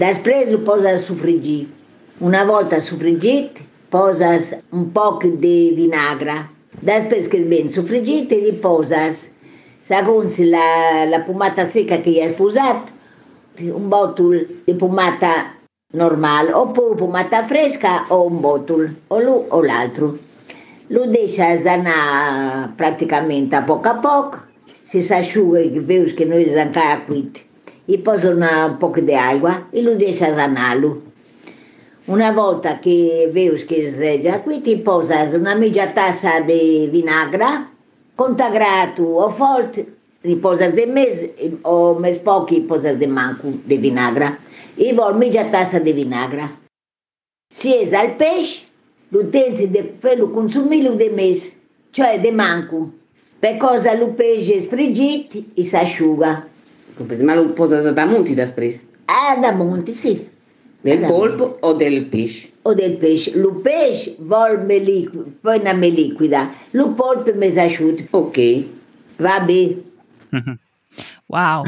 Després 0.00 0.52
ho 0.54 0.58
poses 0.64 1.02
a 1.02 1.04
sofregir. 1.04 1.66
Una 2.24 2.40
volta 2.48 2.78
sofregit, 2.80 3.58
poses 3.92 4.54
un 4.72 4.86
poc 4.94 5.26
de 5.42 5.56
vinagre. 5.76 6.36
Després 6.88 7.26
que 7.28 7.40
és 7.42 7.48
ben 7.50 7.68
sofregit, 7.74 8.32
li 8.32 8.54
poses, 8.62 9.18
segons 9.90 10.38
la, 10.54 10.68
la 11.10 11.20
pomata 11.26 11.66
seca 11.74 11.98
que 12.00 12.14
hi 12.14 12.22
has 12.24 12.32
posat, 12.38 12.94
un 13.66 13.90
bòtol 13.92 14.38
de 14.68 14.76
pomata 14.80 15.34
normal, 16.02 16.54
oppure 16.62 16.96
pomata 17.02 17.42
fresca 17.50 17.98
o 18.08 18.22
un 18.30 18.40
bòtol, 18.46 18.86
o 19.10 19.20
l'un 19.20 19.52
o 19.52 19.60
l'altre. 19.66 20.14
Lo 20.94 21.04
deixes 21.12 21.68
anar 21.68 22.72
pràcticament 22.80 23.52
a 23.52 23.66
poc 23.68 23.92
a 23.92 23.98
poc, 24.00 24.40
si 24.88 25.04
s'aixuga 25.04 25.60
i 25.66 25.84
veus 25.92 26.16
que 26.16 26.30
no 26.30 26.40
és 26.40 26.56
encara 26.56 27.02
cuit, 27.04 27.44
i 27.90 27.98
posa 27.98 28.30
una, 28.30 28.52
un 28.70 28.76
poc 28.78 29.00
d'aigua 29.02 29.56
i 29.74 29.82
lo 29.82 29.96
deixes 29.98 30.38
anar-lo. 30.38 30.92
Una 32.10 32.30
volta 32.32 32.78
che 32.78 33.28
veus 33.32 33.64
che 33.66 33.90
è 33.94 34.20
già 34.22 34.40
qui, 34.40 34.60
ti 34.62 34.76
poses 34.78 35.34
una 35.34 35.54
mitja 35.54 35.88
tassa 35.88 36.40
de 36.40 36.88
vinagre, 36.90 37.50
contagrato 38.14 39.02
o 39.02 39.28
fort, 39.30 39.78
li 40.22 40.36
poses 40.36 40.74
de 40.76 40.86
més 40.86 41.22
o 41.62 41.94
més 41.98 42.18
poc 42.24 42.50
i 42.52 42.62
poses 42.66 42.98
de 43.00 43.06
manco 43.06 43.52
de 43.64 43.78
vinagre. 43.78 44.32
I 44.76 44.92
vol 44.96 45.16
mitja 45.18 45.46
tassa 45.50 45.80
de 45.80 45.92
vinagre. 45.92 46.48
Si 47.54 47.72
és 47.74 47.94
el 47.96 48.14
peix, 48.20 48.58
lo 49.10 49.26
tens 49.34 49.62
de 49.74 49.82
fer-lo 50.02 50.30
consumir-lo 50.34 50.94
de 50.98 51.10
més, 51.14 51.48
cioè 51.94 52.18
de 52.22 52.30
manco. 52.30 52.88
Per 53.40 53.56
cosa 53.58 53.94
el 53.96 54.04
peix 54.18 54.50
és 54.54 54.68
fregit 54.70 55.34
i 55.56 55.64
s'asciuga. 57.00 57.26
Ma 57.26 57.36
lo 57.38 57.50
poses 57.54 57.86
damunt 57.94 58.28
i 58.28 58.36
després? 58.38 58.82
Ah, 59.06 59.36
damunt, 59.40 59.88
sì. 59.90 60.18
Del 60.82 61.04
polpo 61.04 61.58
o 61.60 61.74
del 61.74 62.06
peix? 62.08 62.48
O 62.64 62.74
del 62.74 62.96
peix. 62.96 63.28
Lo 63.36 63.52
peix 63.60 64.08
vol 64.18 64.62
més 64.64 64.82
liquida, 64.84 65.26
poi 65.42 65.60
una 65.60 65.74
més 65.76 65.92
liquida. 65.92 66.46
Lo 66.72 66.94
polpo 66.96 67.34
més 67.36 67.58
asciut. 67.60 68.06
Ok. 68.16 68.38
Va 69.20 69.40
bé. 69.44 69.76
Uau. 71.32 71.64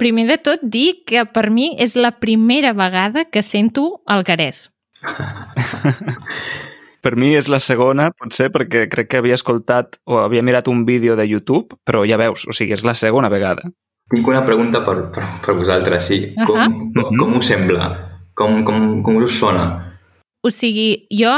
Primer 0.00 0.26
de 0.28 0.36
tot, 0.40 0.60
dir 0.62 1.02
que 1.08 1.24
per 1.28 1.50
mi 1.50 1.74
és 1.78 1.96
la 1.96 2.12
primera 2.20 2.72
vegada 2.72 3.24
que 3.28 3.42
sento 3.44 4.00
el 4.08 4.24
garès. 4.24 4.68
Per 7.00 7.14
mi 7.16 7.30
és 7.32 7.46
la 7.48 7.56
segona, 7.64 8.10
potser 8.12 8.50
perquè 8.52 8.84
crec 8.92 9.08
que 9.08 9.20
havia 9.22 9.36
escoltat 9.38 9.96
o 10.04 10.18
havia 10.20 10.42
mirat 10.44 10.68
un 10.68 10.82
vídeo 10.84 11.14
de 11.16 11.24
YouTube, 11.24 11.78
però 11.88 12.02
ja 12.04 12.18
veus, 12.20 12.44
o 12.44 12.52
sigui, 12.52 12.74
és 12.76 12.84
la 12.84 12.92
segona 12.92 13.30
vegada. 13.32 13.70
Tinc 14.10 14.26
una 14.26 14.42
pregunta 14.46 14.80
per, 14.82 14.96
per, 15.14 15.24
per 15.44 15.54
vosaltres, 15.54 16.08
sí. 16.10 16.20
Com, 16.46 16.90
com, 16.96 17.12
com 17.14 17.36
us 17.38 17.50
sembla? 17.52 17.90
Com, 18.34 18.64
com, 18.66 18.88
com 19.06 19.20
us 19.22 19.36
sona? 19.38 19.66
O 20.42 20.50
sigui, 20.50 21.06
jo, 21.14 21.30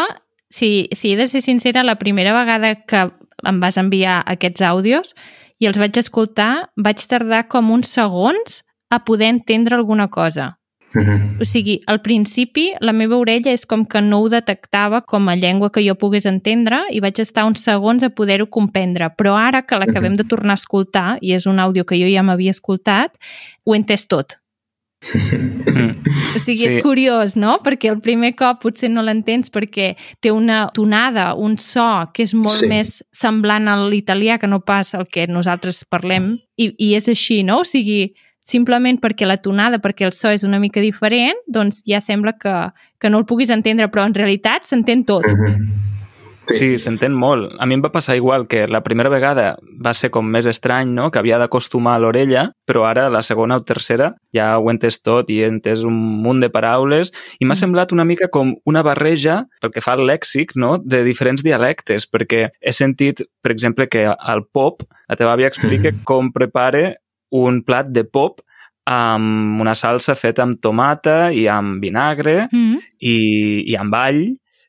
si, 0.53 0.89
si 0.97 1.13
he 1.13 1.19
de 1.19 1.27
ser 1.29 1.43
sincera, 1.45 1.85
la 1.85 1.99
primera 2.01 2.33
vegada 2.37 2.75
que 2.89 3.05
em 3.49 3.61
vas 3.61 3.77
enviar 3.81 4.23
aquests 4.25 4.65
àudios 4.65 5.13
i 5.61 5.69
els 5.69 5.79
vaig 5.79 5.99
escoltar, 5.99 6.71
vaig 6.77 7.03
tardar 7.11 7.45
com 7.53 7.73
uns 7.75 7.93
segons 7.93 8.63
a 8.93 9.03
poder 9.05 9.29
entendre 9.33 9.77
alguna 9.77 10.09
cosa. 10.09 10.55
Mhm. 10.95 11.39
O 11.41 11.45
sigui, 11.45 11.81
al 11.87 12.03
principi 12.03 12.73
la 12.81 12.93
meva 12.93 13.17
orella 13.17 13.53
és 13.53 13.65
com 13.67 13.87
que 13.87 14.03
no 14.03 14.21
ho 14.21 14.29
detectava 14.29 15.01
com 15.03 15.29
a 15.29 15.37
llengua 15.37 15.71
que 15.73 15.81
jo 15.87 15.95
pogués 15.95 16.27
entendre 16.27 16.83
i 16.91 17.01
vaig 17.01 17.19
estar 17.19 17.47
uns 17.49 17.63
segons 17.65 18.03
a 18.03 18.11
poder-ho 18.11 18.47
comprendre. 18.51 19.09
Però 19.17 19.35
ara 19.37 19.63
que 19.63 19.79
l'acabem 19.79 20.17
de 20.17 20.25
tornar 20.25 20.53
a 20.53 20.61
escoltar, 20.61 21.19
i 21.23 21.33
és 21.33 21.47
un 21.47 21.59
àudio 21.59 21.85
que 21.87 21.97
jo 21.97 22.07
ja 22.13 22.23
m'havia 22.23 22.51
escoltat, 22.51 23.17
ho 23.65 23.75
he 23.75 23.79
entès 23.79 24.07
tot. 24.07 24.37
Mm. 25.03 25.97
O 26.37 26.39
sigui, 26.39 26.59
Sí. 26.59 26.69
sí. 26.69 26.77
és 26.77 26.83
curiós, 26.83 27.35
no? 27.37 27.59
Perquè 27.65 27.91
el 27.91 28.01
primer 28.01 28.35
cop 28.37 28.61
potser 28.63 28.89
no 28.91 29.03
l'entens 29.03 29.51
perquè 29.51 29.97
té 30.21 30.31
una 30.31 30.69
tonada, 30.73 31.35
un 31.35 31.59
so 31.59 32.09
que 32.15 32.23
és 32.23 32.35
molt 32.35 32.55
Sí. 32.55 32.67
sí. 32.67 32.69
més 32.69 33.05
semblant 33.11 33.67
a 33.69 33.77
l'italià 33.89 34.39
que 34.39 34.47
no 34.47 34.61
pas 34.61 34.95
el 34.95 35.07
que 35.07 35.27
nosaltres 35.27 35.85
parlem 35.85 36.39
i, 36.57 36.75
i 36.79 36.95
és 36.95 37.09
així, 37.09 37.43
no? 37.43 37.61
O 37.61 37.65
sigui, 37.65 38.15
simplement 38.43 38.99
perquè 39.01 39.27
la 39.27 39.39
tonada, 39.39 39.79
perquè 39.83 40.07
el 40.09 40.13
so 40.17 40.33
és 40.33 40.45
una 40.45 40.61
mica 40.63 40.83
diferent, 40.83 41.39
doncs 41.47 41.83
ja 41.89 42.03
sembla 42.03 42.37
que, 42.39 42.57
que 42.99 43.11
no 43.11 43.23
el 43.23 43.27
puguis 43.27 43.51
entendre, 43.55 43.89
però 43.89 44.07
en 44.07 44.19
realitat 44.19 44.69
s'entén 44.69 45.07
tot. 45.07 45.27
Mhm. 45.27 45.83
Sí, 46.51 46.77
s'entén 46.79 47.15
molt. 47.15 47.53
A 47.63 47.67
mi 47.67 47.77
em 47.77 47.83
va 47.85 47.93
passar 47.95 48.17
igual, 48.19 48.49
que 48.51 48.67
la 48.67 48.83
primera 48.83 49.11
vegada 49.13 49.57
va 49.63 49.93
ser 49.95 50.11
com 50.11 50.27
més 50.27 50.49
estrany, 50.51 50.91
no?, 50.91 51.11
que 51.11 51.21
havia 51.21 51.39
d'acostumar 51.39 51.95
a 51.95 52.01
l'orella, 52.03 52.49
però 52.67 52.83
ara 52.89 53.09
la 53.15 53.23
segona 53.23 53.61
o 53.61 53.63
tercera 53.63 54.13
ja 54.35 54.59
ho 54.59 54.67
he 54.67 54.75
entès 54.75 54.99
tot 55.07 55.31
i 55.31 55.39
he 55.43 55.47
entès 55.47 55.85
un 55.87 55.95
munt 55.95 56.43
de 56.43 56.51
paraules 56.51 57.13
i 57.39 57.47
m'ha 57.47 57.55
semblat 57.59 57.95
una 57.95 58.05
mica 58.09 58.27
com 58.33 58.57
una 58.67 58.83
barreja, 58.83 59.45
pel 59.63 59.71
que 59.71 59.85
fa 59.85 59.95
al 59.95 60.03
lèxic, 60.09 60.57
no?, 60.57 60.79
de 60.83 61.05
diferents 61.07 61.45
dialectes, 61.47 62.09
perquè 62.11 62.49
he 62.59 62.75
sentit, 62.75 63.23
per 63.43 63.55
exemple, 63.55 63.87
que 63.87 64.09
al 64.11 64.45
pop, 64.51 64.83
la 65.09 65.17
teva 65.17 65.37
àvia 65.37 65.53
explica 65.53 65.95
com 66.05 66.33
prepara 66.35 66.97
un 67.33 67.63
plat 67.65 67.89
de 67.89 68.05
pop 68.05 68.41
amb 68.85 69.61
una 69.63 69.75
salsa 69.79 70.15
feta 70.19 70.43
amb 70.43 70.59
tomata 70.61 71.31
i 71.33 71.47
amb 71.49 71.81
vinagre 71.83 72.49
Mm. 72.53 72.79
i, 73.01 73.17
i 73.73 73.77
amb 73.79 73.95
all, 73.95 74.23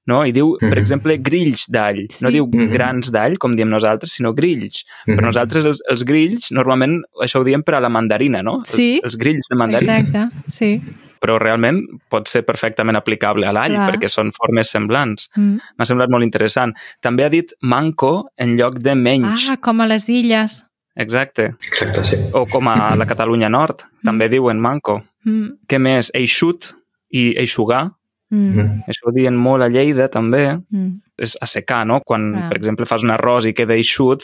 no? 0.06 0.24
I 0.26 0.32
diu, 0.36 0.58
per 0.60 0.70
Mhm. 0.76 0.78
exemple, 0.82 1.18
grills 1.18 1.66
d'all. 1.70 2.02
No 2.22 2.30
Sí. 2.30 2.34
diu 2.34 2.46
Mhm. 2.46 2.70
grans 2.72 3.12
d'all, 3.12 3.38
com 3.38 3.56
diem 3.56 3.70
nosaltres, 3.70 4.12
sinó 4.12 4.34
grills. 4.36 4.84
Mhm. 5.08 5.16
Per 5.16 5.24
nosaltres, 5.26 5.66
els, 5.66 5.82
els 5.90 6.04
grills, 6.06 6.52
normalment, 6.52 7.02
això 7.22 7.40
ho 7.40 7.44
diem 7.44 7.64
per 7.64 7.76
a 7.76 7.80
la 7.82 7.90
mandarina, 7.90 8.44
no? 8.44 8.62
Sí. 8.66 8.96
Els, 8.96 9.06
els 9.06 9.18
grills 9.18 9.48
de 9.50 9.56
mandarina. 9.56 9.98
Exacte, 9.98 10.30
sí. 10.52 10.82
Però 11.20 11.40
realment 11.40 11.82
pot 12.10 12.28
ser 12.28 12.44
perfectament 12.44 12.98
aplicable 12.98 13.48
a 13.48 13.54
l'all, 13.54 13.72
perquè 13.72 14.10
són 14.10 14.32
formes 14.34 14.70
semblants. 14.70 15.30
Mm. 15.38 15.58
M'ha 15.78 15.86
semblat 15.86 16.10
molt 16.10 16.24
interessant. 16.26 16.74
També 17.02 17.24
ha 17.24 17.30
dit 17.30 17.50
manco 17.62 18.30
en 18.38 18.58
lloc 18.58 18.78
de 18.80 18.94
menys. 18.94 19.50
Ah, 19.50 19.56
com 19.58 19.80
a 19.80 19.88
les 19.88 20.10
illes. 20.10 20.66
Exacte. 20.96 21.56
Exacte, 21.68 22.04
sí. 22.04 22.18
O 22.34 22.46
com 22.46 22.68
a 22.70 22.96
la 22.96 23.06
Catalunya 23.06 23.50
Nord, 23.50 23.82
també 24.04 24.28
diuen 24.30 24.60
manco. 24.62 25.02
Mm. 25.26 25.48
Què 25.68 25.80
més? 25.80 26.12
Eixut 26.14 26.74
i 27.12 27.34
eixugar. 27.40 27.92
Mm. 28.30 28.50
Mhm. 28.50 28.84
Això 28.90 29.08
ho 29.10 29.12
diuen 29.14 29.36
molt 29.38 29.64
a 29.64 29.70
Lleida, 29.70 30.08
també. 30.10 30.60
Mm. 30.72 31.00
és 31.16 31.38
assecar, 31.40 31.86
no? 31.86 32.00
Quan, 32.02 32.34
Ah. 32.36 32.50
per 32.50 32.58
exemple, 32.58 32.86
fas 32.88 33.04
un 33.04 33.12
arròs 33.12 33.46
i 33.46 33.54
queda 33.54 33.76
eixut, 33.76 34.24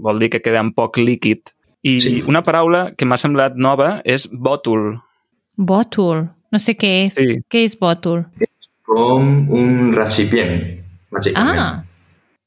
vol 0.00 0.18
dir 0.18 0.30
que 0.30 0.40
queda 0.40 0.60
amb 0.60 0.74
poc 0.74 0.96
líquid. 0.96 1.40
I 1.84 2.00
Sí. 2.00 2.22
una 2.26 2.42
paraula 2.42 2.94
que 2.96 3.04
m'ha 3.04 3.18
semblat 3.18 3.54
nova 3.54 4.00
és 4.04 4.26
bòtul. 4.32 4.98
Bòtul. 5.58 6.30
No 6.50 6.58
sé 6.58 6.74
què 6.76 7.04
és. 7.04 7.14
Sí. 7.14 7.38
Què 7.50 7.64
és 7.64 7.78
bòtul? 7.78 8.24
Com 8.84 9.50
un 9.50 9.92
recipient, 9.94 10.80
bàsicament. 11.10 11.58
Ah, 11.58 11.84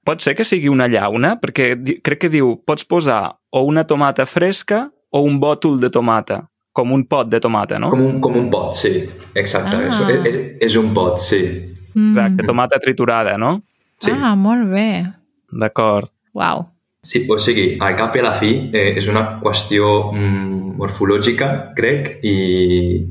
Pot 0.06 0.22
ser 0.22 0.36
que 0.38 0.46
sigui 0.46 0.70
una 0.70 0.86
llauna, 0.92 1.34
perquè 1.42 1.72
crec 2.06 2.26
que 2.26 2.30
diu 2.30 2.52
pots 2.62 2.86
posar 2.86 3.24
o 3.50 3.64
una 3.66 3.88
tomata 3.90 4.28
fresca 4.30 4.86
o 5.10 5.24
un 5.26 5.40
bòtul 5.42 5.80
de 5.82 5.90
tomata, 5.90 6.44
com 6.76 6.92
un 6.94 7.08
pot 7.10 7.32
de 7.32 7.40
tomata, 7.42 7.80
no? 7.82 7.90
Com 7.90 8.04
un, 8.04 8.20
com 8.22 8.36
un 8.38 8.52
pot, 8.54 8.76
sí. 8.78 9.00
Exacte. 9.34 9.80
Ah. 9.80 9.90
És, 9.90 10.28
és, 10.30 10.38
és 10.68 10.78
un 10.78 10.92
pot, 10.94 11.18
sí. 11.24 11.42
mm. 11.96 12.12
Exacte, 12.12 12.46
tomata 12.46 12.80
triturada, 12.84 13.34
no? 13.42 13.58
sí. 13.98 14.12
ah 14.14 14.36
molt 14.38 14.70
bé. 14.70 14.88
D'acord. 15.50 16.12
Uau. 16.36 16.68
Sí, 17.06 17.24
o 17.30 17.38
sigui, 17.42 17.66
al 17.82 17.98
cap 17.98 18.16
i 18.18 18.22
a 18.22 18.26
la 18.26 18.34
fi 18.38 18.52
eh, 18.74 18.96
és 18.98 19.10
una 19.10 19.24
qüestió 19.42 19.90
mm, 20.12 20.76
morfològica, 20.78 21.50
crec, 21.78 22.16
i 22.26 22.36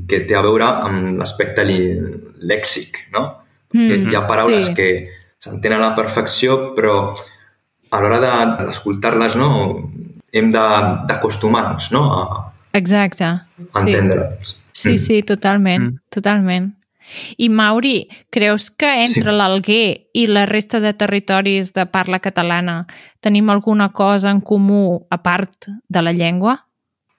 que 0.07 0.23
té 0.27 0.35
a 0.35 0.43
veure 0.43 0.67
amb 0.87 1.19
l'aspecte 1.19 1.63
lèxic, 1.65 3.05
no? 3.15 3.27
Mm, 3.75 4.11
Hi 4.11 4.15
ha 4.15 4.25
paraules 4.27 4.69
sí. 4.69 4.75
que 4.75 4.89
s'entenen 5.45 5.77
a 5.81 5.89
la 5.91 5.95
perfecció, 5.95 6.73
però 6.75 7.13
a 7.91 8.01
l'hora 8.01 8.19
de- 8.19 8.65
d'escoltar-les 8.65 9.35
no, 9.37 9.49
hem 10.33 10.51
de- 10.51 11.05
d'acostumar-nos 11.07 11.91
no, 11.93 12.01
a, 12.13 12.53
Exacte. 12.73 13.23
a 13.23 13.45
Sí. 13.81 13.91
entendre-les. 13.91 14.57
Sí, 14.73 14.93
Mm. 14.93 14.97
sí, 14.97 15.23
totalment, 15.23 15.83
Mm. 15.83 15.99
totalment. 16.09 16.73
I 17.37 17.49
Mauri, 17.49 18.09
creus 18.31 18.71
que 18.71 19.03
entre 19.03 19.21
Sí. 19.31 19.37
l'Alguer 19.37 20.07
i 20.11 20.25
la 20.27 20.47
resta 20.47 20.79
de 20.79 20.93
territoris 20.93 21.71
de 21.73 21.85
parla 21.85 22.17
catalana 22.19 22.87
tenim 23.21 23.49
alguna 23.51 23.91
cosa 23.93 24.31
en 24.31 24.41
comú 24.41 25.05
a 25.11 25.21
part 25.21 25.53
de 25.87 26.01
la 26.01 26.11
llengua? 26.11 26.65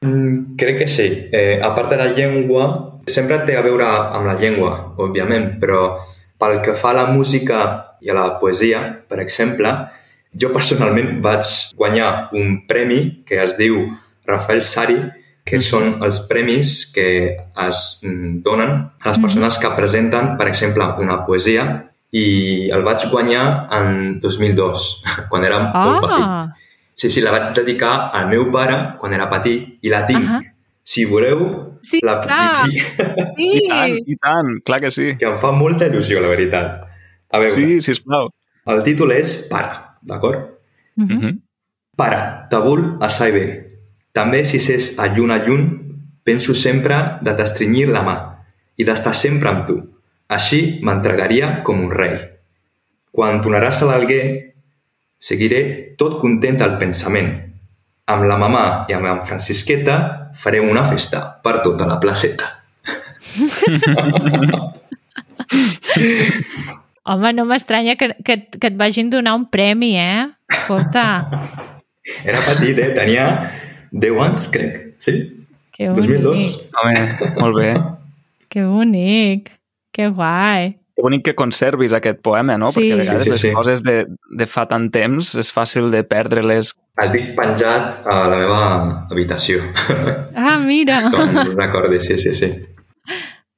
Mm, 0.03 0.57
crec 0.57 0.79
que 0.79 0.89
sí. 0.89 1.29
Eh, 1.33 1.61
a 1.63 1.73
part 1.75 1.89
de 1.91 1.97
la 1.97 2.13
llengua, 2.13 2.99
sempre 3.07 3.39
té 3.47 3.57
a 3.57 3.63
veure 3.63 3.85
amb 3.87 4.27
la 4.27 4.35
llengua, 4.35 4.93
òbviament, 4.99 5.59
però 5.61 5.97
pel 6.39 6.61
que 6.61 6.75
fa 6.75 6.91
a 6.91 6.95
la 6.95 7.07
música 7.07 7.86
i 8.01 8.11
a 8.11 8.17
la 8.17 8.27
poesia, 8.41 8.83
per 9.09 9.21
exemple, 9.23 9.73
jo 10.37 10.51
personalment 10.53 11.21
vaig 11.25 11.47
guanyar 11.77 12.11
un 12.37 12.67
premi 12.69 13.23
que 13.27 13.41
es 13.43 13.57
diu 13.59 13.87
Rafael 14.27 14.63
Sari, 14.63 14.99
que 15.47 15.61
són 15.63 16.01
els 16.03 16.21
premis 16.27 16.89
que 16.93 17.09
es 17.39 17.83
mm, 18.03 18.41
donen 18.43 18.73
a 18.99 19.09
les 19.13 19.21
persones 19.23 19.59
que 19.63 19.71
presenten, 19.79 20.35
per 20.37 20.49
exemple, 20.51 20.89
una 20.99 21.21
poesia 21.27 21.67
i 22.11 22.69
el 22.75 22.83
vaig 22.87 23.07
guanyar 23.13 23.45
en 23.79 24.19
2002, 24.21 24.89
quan 25.31 25.47
era 25.47 25.63
molt 25.71 26.07
petit. 26.07 26.31
Ah, 26.31 26.63
Sí, 26.97 27.11
sí, 27.13 27.21
la 27.21 27.29
vaig 27.29 27.51
dedicar 27.53 28.09
al 28.17 28.31
meu 28.31 28.47
pare 28.49 28.77
quan 28.97 29.13
era 29.13 29.27
petit 29.29 29.85
i 29.85 29.91
la 29.93 30.07
tinc. 30.09 30.25
Ahà. 30.25 30.39
Si 30.87 31.03
voleu, 31.05 31.43
Sí, 31.87 32.01
la 32.03 32.17
puc 32.23 32.31
llegir, 32.33 32.83
I 33.37 33.47
sí. 33.51 33.67
tant, 33.69 33.97
i 34.01 34.17
tant, 34.23 34.49
clar 34.67 34.79
que 34.83 34.91
sí. 34.91 35.11
que 35.21 35.29
em 35.29 35.37
fa 35.43 35.53
molta 35.55 35.91
il·lusió, 35.91 36.23
la 36.23 36.31
veritat. 36.33 36.86
A 37.37 37.41
veure, 37.43 37.55
Sí, 37.55 37.81
sisplau. 37.85 38.31
el 38.73 38.83
títol 38.87 39.13
és 39.13 39.37
Pare, 39.51 39.77
d'acord? 40.03 40.47
Mhm. 40.97 41.17
Mhm. 41.17 41.35
Pare, 41.97 42.21
te 42.51 42.57
vull 42.61 42.97
assai 43.01 43.33
bé. 43.33 43.45
També 44.13 44.45
si 44.45 44.59
s'és 44.61 44.99
a 44.99 45.07
lluny 45.09 45.31
a 45.33 45.39
lluny, 45.45 45.67
penso 46.25 46.55
sempre 46.55 47.19
de 47.23 47.33
t'estrenyir 47.37 47.89
la 47.89 48.03
mà 48.03 48.17
i 48.77 48.85
d'estar 48.85 49.15
sempre 49.15 49.49
amb 49.49 49.67
tu. 49.67 49.77
Així 50.29 50.81
m'entregaria 50.83 51.63
com 51.63 51.81
un 51.85 51.91
rei. 51.91 52.17
Quan 53.13 53.41
tornaràs 53.41 53.83
a 53.83 53.87
l'Alguer, 53.87 54.55
seguiré 55.19 55.95
tot 55.97 56.19
content 56.21 56.61
al 56.63 56.77
pensament. 56.79 57.31
Amb 58.07 58.25
la 58.25 58.37
mamà 58.37 58.65
i 58.89 58.93
amb 58.93 59.05
la 59.05 59.21
Francisqueta 59.23 60.31
farem 60.35 60.69
una 60.69 60.85
festa 60.85 61.41
per 61.43 61.61
tota 61.63 61.87
la 61.87 62.01
placeta. 62.01 62.53
Home, 67.07 67.33
no 67.39 67.45
m'estranya 67.47 67.95
que, 67.97 68.13
que, 68.27 68.37
que 68.51 68.67
et 68.73 68.77
vagin 68.79 69.11
donar 69.13 69.37
un 69.39 69.47
premi, 69.51 69.93
eh? 69.99 70.27
Escolta, 70.51 71.07
Era 72.25 72.39
petit, 72.47 72.79
eh? 72.79 72.91
Tenia 72.95 73.27
10 73.93 74.21
anys, 74.27 74.49
crec. 74.55 74.83
Sí? 75.03 75.17
que 75.77 75.91
bonic. 75.91 76.09
2002. 76.09 76.71
Home, 76.81 77.31
molt 77.41 77.57
bé. 77.59 77.71
Que 78.49 78.63
bonic. 78.65 79.51
Que 79.93 80.07
guai. 80.09 80.71
Que 80.97 81.03
bonic 81.05 81.25
que 81.27 81.35
conservis 81.37 81.93
aquest 81.93 82.23
poema, 82.25 82.57
no? 82.57 82.71
Sí. 82.73 82.81
Perquè 82.81 82.95
a 82.95 83.01
vegades 83.03 83.25
Sí, 83.25 83.29
sí, 83.29 83.31
les 83.35 83.43
sí. 83.43 83.51
coses 83.53 83.83
de, 83.85 83.97
de 84.41 84.47
fa 84.49 84.65
tant 84.71 84.87
temps 84.95 85.35
és 85.37 85.51
fàcil 85.53 85.91
de 85.93 86.01
perdre-les. 86.09 86.73
El 87.03 87.11
tinc 87.13 87.35
penjat 87.37 88.07
a 88.09 88.17
la 88.31 88.39
meva 88.41 88.63
habitació. 89.13 89.61
Ah, 90.33 90.57
mira. 90.63 91.03
Com 91.13 91.37
un 91.43 91.53
recordi, 91.59 92.01
sí, 92.01 92.17
sí, 92.19 92.33
sí. 92.35 92.49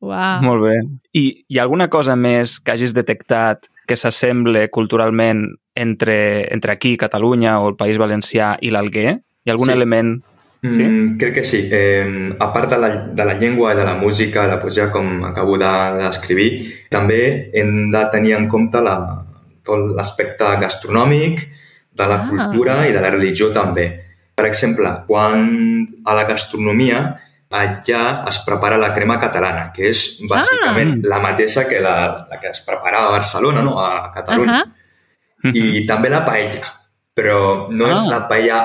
Uau. 0.09 0.41
Molt 0.45 0.63
bé. 0.65 0.77
I 1.13 1.25
hi 1.49 1.59
ha 1.59 1.63
alguna 1.67 1.89
cosa 1.93 2.17
més 2.17 2.59
que 2.61 2.73
hagis 2.73 2.95
detectat 2.97 3.69
que 3.89 3.97
s'assemble 3.97 4.67
culturalment 4.71 5.47
entre, 5.79 6.49
entre 6.53 6.73
aquí, 6.73 6.97
Catalunya 7.01 7.59
o 7.61 7.69
el 7.71 7.77
País 7.77 7.99
Valencià 8.01 8.57
i 8.61 8.71
l'Alguer? 8.75 9.21
Hi 9.45 9.51
ha 9.51 9.55
algun 9.57 9.69
Sí. 9.71 9.77
element... 9.77 10.19
Sí? 10.61 10.83
Mm, 10.83 11.19
crec 11.21 11.35
que 11.37 11.45
sí. 11.47 11.61
Eh, 11.71 12.35
a 12.41 12.49
part 12.53 12.73
de 12.73 12.79
la, 12.83 12.89
de 13.15 13.25
la 13.25 13.37
llengua 13.39 13.73
i 13.73 13.77
de 13.79 13.85
la 13.87 13.95
música, 13.95 14.49
la 14.51 14.59
poesia, 14.59 14.89
com 14.91 15.23
acabo 15.25 15.55
de- 15.57 16.01
d'escriure, 16.01 16.49
de, 16.51 16.73
també 16.91 17.51
hem 17.55 17.91
de 17.95 18.01
tenir 18.11 18.33
en 18.35 18.49
compte 18.51 18.81
la, 18.83 18.97
tot 19.63 19.95
l'aspecte 19.95 20.45
gastronòmic, 20.61 21.45
de 21.95 22.07
la 22.11 22.17
Ah. 22.25 22.27
cultura 22.29 22.89
i 22.89 22.93
de 22.93 23.01
la 23.01 23.11
religió 23.11 23.53
també. 23.53 23.87
Per 24.35 24.47
exemple, 24.47 24.91
quan 25.07 25.87
a 26.05 26.15
la 26.15 26.25
gastronomia 26.27 27.17
allà 27.51 28.03
es 28.29 28.39
prepara 28.45 28.77
la 28.77 28.93
crema 28.95 29.19
catalana, 29.21 29.71
que 29.75 29.89
és 29.91 30.19
bàsicament 30.29 30.99
la 31.09 31.19
mateixa 31.25 31.67
que 31.69 31.81
la, 31.81 32.27
la 32.31 32.39
que 32.41 32.49
es 32.51 32.61
prepara 32.67 33.07
a 33.07 33.13
Barcelona, 33.15 33.63
no? 33.63 33.79
a 33.81 34.13
Catalunya. 34.15 34.59
Ahà. 34.65 35.53
I 35.55 35.85
també 35.91 36.11
la 36.11 36.25
paella, 36.27 36.67
però 37.15 37.69
no 37.71 37.87
és 37.91 37.99
Ah. 37.99 38.07
la 38.09 38.21
paella 38.29 38.59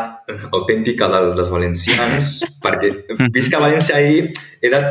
autèntica 0.51 1.07
del, 1.09 1.33
dels 1.35 1.49
valencians, 1.49 2.41
perquè 2.63 2.91
visc 3.33 3.53
a 3.55 3.59
València 3.63 3.99
he 4.01 4.69
de- 4.69 4.81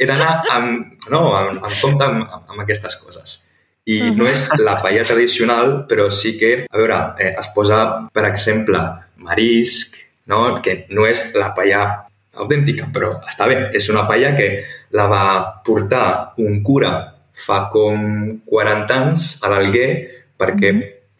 he 0.00 0.06
d'anar 0.06 0.42
amb, 0.50 0.94
no, 1.10 1.34
amb, 1.36 1.64
amb 1.64 1.74
compte 1.80 2.04
amb, 2.04 2.26
amb 2.48 2.60
aquestes 2.62 2.96
coses. 2.96 3.48
I 3.84 4.12
no 4.14 4.24
és 4.30 4.44
la 4.62 4.76
paella 4.78 5.02
tradicional, 5.04 5.86
però 5.90 6.08
sí 6.14 6.36
que, 6.38 6.66
a 6.70 6.76
veure, 6.78 6.98
eh, 7.18 7.34
es 7.38 7.48
posa, 7.54 8.06
per 8.14 8.24
exemple, 8.28 8.78
marisc, 9.16 9.96
no? 10.30 10.60
que 10.62 10.86
no 10.90 11.06
és 11.06 11.32
la 11.34 11.48
paella 11.54 12.04
autèntica, 12.36 12.88
però 12.92 13.20
està 13.28 13.46
bé. 13.48 13.70
És 13.74 13.88
una 13.90 14.06
paella 14.08 14.34
que 14.36 14.64
la 14.96 15.06
va 15.06 15.24
portar 15.64 16.34
un 16.38 16.62
cura 16.62 16.92
fa 17.32 17.68
com 17.72 18.40
40 18.46 18.94
anys 18.94 19.28
a 19.44 19.48
l'Alguer 19.52 19.90
perquè 20.38 20.72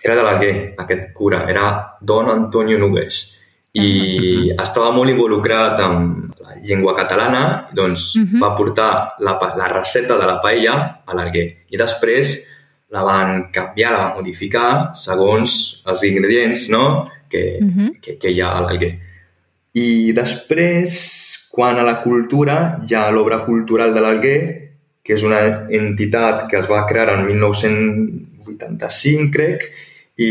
era 0.03 0.17
de 0.19 0.23
l'Alguer, 0.23 0.75
aquest 0.79 1.13
cura, 1.15 1.45
era 1.49 1.97
Don 2.01 2.29
Antonio 2.29 2.79
Nugues 2.79 3.39
i 3.73 4.51
estava 4.61 4.91
molt 4.93 5.09
involucrat 5.09 5.79
amb 5.81 6.35
la 6.45 6.57
llengua 6.61 6.93
catalana, 6.95 7.69
doncs 7.73 8.17
Mhm. 8.19 8.41
va 8.43 8.55
portar 8.55 9.17
la, 9.21 9.39
la 9.57 9.69
recepta 9.69 10.19
de 10.19 10.27
la 10.27 10.41
paella 10.43 11.01
a 11.07 11.15
l'Alguer 11.15 11.47
i 11.71 11.77
després 11.79 12.49
la 12.91 13.03
van 13.03 13.49
canviar, 13.51 13.93
la 13.93 13.99
van 14.09 14.17
modificar 14.19 14.91
segons 14.95 15.83
els 15.87 16.03
ingredients 16.05 16.69
no? 16.69 17.09
que, 17.31 17.59
Mhm. 17.63 18.01
que, 18.03 18.19
que 18.19 18.29
hi 18.31 18.41
ha 18.43 18.59
a 18.59 18.61
l'Alguer. 18.61 18.99
I 19.73 20.13
després, 20.13 21.49
quan 21.53 21.79
a 21.81 21.85
la 21.87 22.03
cultura, 22.03 22.79
hi 22.85 22.95
ha 22.95 23.11
l'obra 23.11 23.39
cultural 23.47 23.95
de 23.95 24.01
l'Alguer, 24.05 24.41
que 25.03 25.15
és 25.17 25.23
una 25.25 25.41
entitat 25.73 26.45
que 26.51 26.59
es 26.61 26.69
va 26.71 26.85
crear 26.87 27.09
en 27.15 27.25
1985, 27.27 29.31
crec, 29.33 29.65
i 30.21 30.29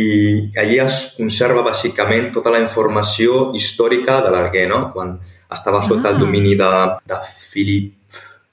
allí 0.62 0.78
es 0.80 1.16
conserva 1.18 1.64
bàsicament 1.66 2.30
tota 2.36 2.52
la 2.54 2.60
informació 2.62 3.50
històrica 3.58 4.22
de 4.22 4.30
l'Alguer, 4.32 4.68
no? 4.70 4.92
quan 4.94 5.18
estava 5.52 5.82
sota 5.82 6.10
Ah. 6.10 6.12
el 6.14 6.20
domini 6.20 6.56
de, 6.56 6.70
de 7.10 7.16
Philip 7.52 7.94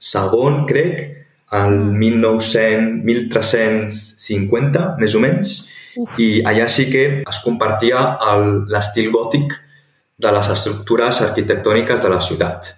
II, 0.01 0.65
crec, 0.67 1.17
el 1.53 1.77
1900, 2.01 3.05
1350, 3.05 4.97
més 4.99 5.15
o 5.15 5.21
menys, 5.21 5.69
Uf. 5.97 6.19
i 6.19 6.43
allà 6.45 6.69
sí 6.69 6.91
que 6.91 7.23
es 7.29 7.39
compartia 7.45 8.17
l'estil 8.69 9.11
gòtic 9.13 9.53
de 10.19 10.33
les 10.35 10.49
estructures 10.51 11.21
arquitectòniques 11.23 12.03
de 12.03 12.09
la 12.11 12.21
ciutat. 12.21 12.73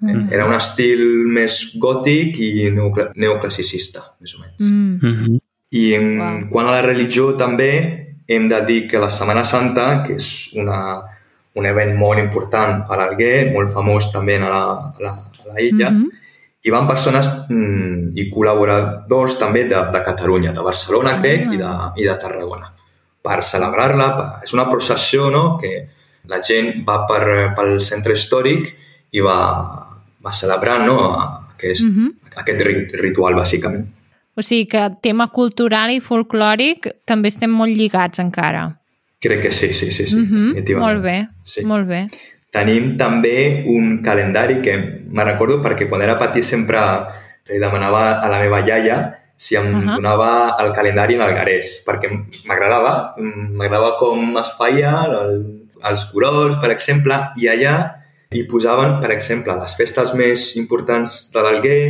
Mm. 0.00 0.26
Era 0.32 0.44
un 0.46 0.54
estil 0.54 1.00
més 1.32 1.72
gòtic 1.80 2.36
i 2.42 2.70
neocla- 2.74 3.12
neoclassicista, 3.16 4.02
més 4.20 4.34
o 4.36 4.42
menys. 4.42 4.70
Mm. 4.70 4.98
Mhm. 5.02 5.38
I 5.76 5.94
en 5.94 6.20
Uau. 6.20 6.48
quant 6.50 6.68
a 6.68 6.72
la 6.76 6.82
religió 6.82 7.34
també 7.36 7.70
hem 8.28 8.48
de 8.48 8.60
dir 8.66 8.88
que 8.88 8.98
la 8.98 9.10
Setmana 9.10 9.44
Santa, 9.44 10.02
que 10.06 10.14
és 10.16 10.52
una, 10.54 11.00
un 11.54 11.66
event 11.66 11.96
molt 11.96 12.18
important 12.18 12.84
a 12.88 12.96
l'Alguer, 12.96 13.52
molt 13.52 13.70
famós 13.72 14.10
també 14.12 14.36
a 14.36 14.40
la, 14.50 14.62
a 14.74 14.94
la, 15.00 15.10
a 15.10 15.48
la 15.54 15.60
illa, 15.62 15.90
Mhm. 15.90 16.10
hi 16.66 16.70
van 16.70 16.86
persones 16.86 17.28
mm, 17.48 18.16
i 18.18 18.30
col·laboradors 18.30 19.38
també 19.38 19.64
de, 19.64 19.76
de 19.92 20.02
Catalunya, 20.04 20.52
de 20.52 20.60
Barcelona, 20.60 21.20
crec, 21.22 21.46
Ah. 21.46 21.52
i, 21.54 21.56
de, 21.56 22.02
i 22.02 22.04
de 22.08 22.14
Tarragona, 22.18 22.72
per 23.22 23.42
celebrar-la. 23.44 24.40
És 24.42 24.52
una 24.52 24.68
processió 24.68 25.30
no? 25.30 25.56
que 25.58 25.88
la 26.28 26.40
gent 26.42 26.84
va 26.88 27.06
per, 27.06 27.54
pel 27.56 27.80
centre 27.80 28.14
històric 28.14 28.72
i 29.12 29.20
va, 29.20 29.36
va 30.24 30.32
celebrar 30.32 30.80
no? 30.86 30.96
aquest, 31.54 31.86
Mhm. 31.88 32.12
aquest 32.36 32.60
ri- 32.60 32.88
ritual, 33.00 33.34
bàsicament. 33.34 33.86
O 34.36 34.42
sigui 34.42 34.66
que 34.68 34.90
tema 35.00 35.28
cultural 35.32 35.90
i 35.90 36.00
folclòric 36.00 36.90
també 37.06 37.28
estem 37.28 37.50
molt 37.50 37.72
lligats 37.72 38.18
encara. 38.18 38.76
Crec 39.20 39.40
que 39.42 39.50
sí, 39.52 39.72
sí, 39.72 39.90
sí, 39.92 40.06
sí 40.06 40.16
Mhm. 40.16 40.48
definitivament. 40.52 40.86
Molt 40.92 41.02
bé, 41.02 41.28
Sí. 41.44 41.64
molt 41.64 41.86
bé. 41.88 42.06
Tenim 42.52 42.96
també 42.96 43.64
un 43.66 44.02
calendari 44.02 44.60
que 44.62 44.76
me 45.08 45.24
recordo 45.24 45.62
perquè 45.62 45.88
quan 45.88 46.02
era 46.02 46.18
petit 46.18 46.42
sempre 46.42 46.78
li 47.48 47.58
demanava 47.58 48.18
a 48.20 48.28
la 48.28 48.38
meva 48.40 48.60
iaia 48.60 49.18
si 49.36 49.56
em 49.56 49.74
Ahà. 49.74 49.96
donava 49.96 50.54
el 50.60 50.72
calendari 50.72 51.14
en 51.14 51.20
algarès, 51.22 51.82
perquè 51.86 52.08
m'agradava, 52.46 53.14
mm, 53.18 53.56
m'agradava 53.56 53.96
com 53.98 54.36
es 54.38 54.50
feia, 54.58 55.04
el, 55.04 55.65
els 55.84 56.04
colors, 56.12 56.56
per 56.62 56.70
exemple, 56.70 57.18
i 57.36 57.48
allà 57.48 57.76
hi 58.32 58.42
posaven, 58.50 59.00
per 59.00 59.10
exemple, 59.14 59.54
les 59.60 59.74
festes 59.76 60.14
més 60.14 60.56
importants 60.56 61.30
de 61.32 61.42
l'Alguer, 61.42 61.82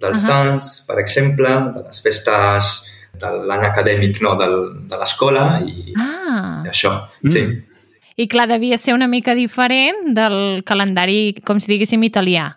dels 0.00 0.24
Ahà. 0.24 0.26
Sants, 0.26 0.86
per 0.88 0.98
exemple, 0.98 1.48
de 1.76 1.82
les 1.86 2.00
festes 2.02 2.72
de 3.20 3.30
l'any 3.46 3.62
acadèmic 3.68 4.18
no, 4.22 4.34
del, 4.36 4.56
de 4.90 4.96
l'escola 4.98 5.60
i, 5.64 5.94
Ah, 5.96 6.62
i 6.66 6.68
això. 6.68 6.90
Mm. 7.22 7.30
Sí. 7.32 7.44
i 8.16 8.26
clar, 8.28 8.46
devia 8.48 8.76
ser 8.78 8.92
una 8.94 9.06
mica 9.08 9.34
diferent 9.34 10.12
del 10.14 10.62
calendari, 10.66 11.34
com 11.44 11.58
si 11.60 11.66
diguéssim, 11.72 12.02
italià. 12.02 12.56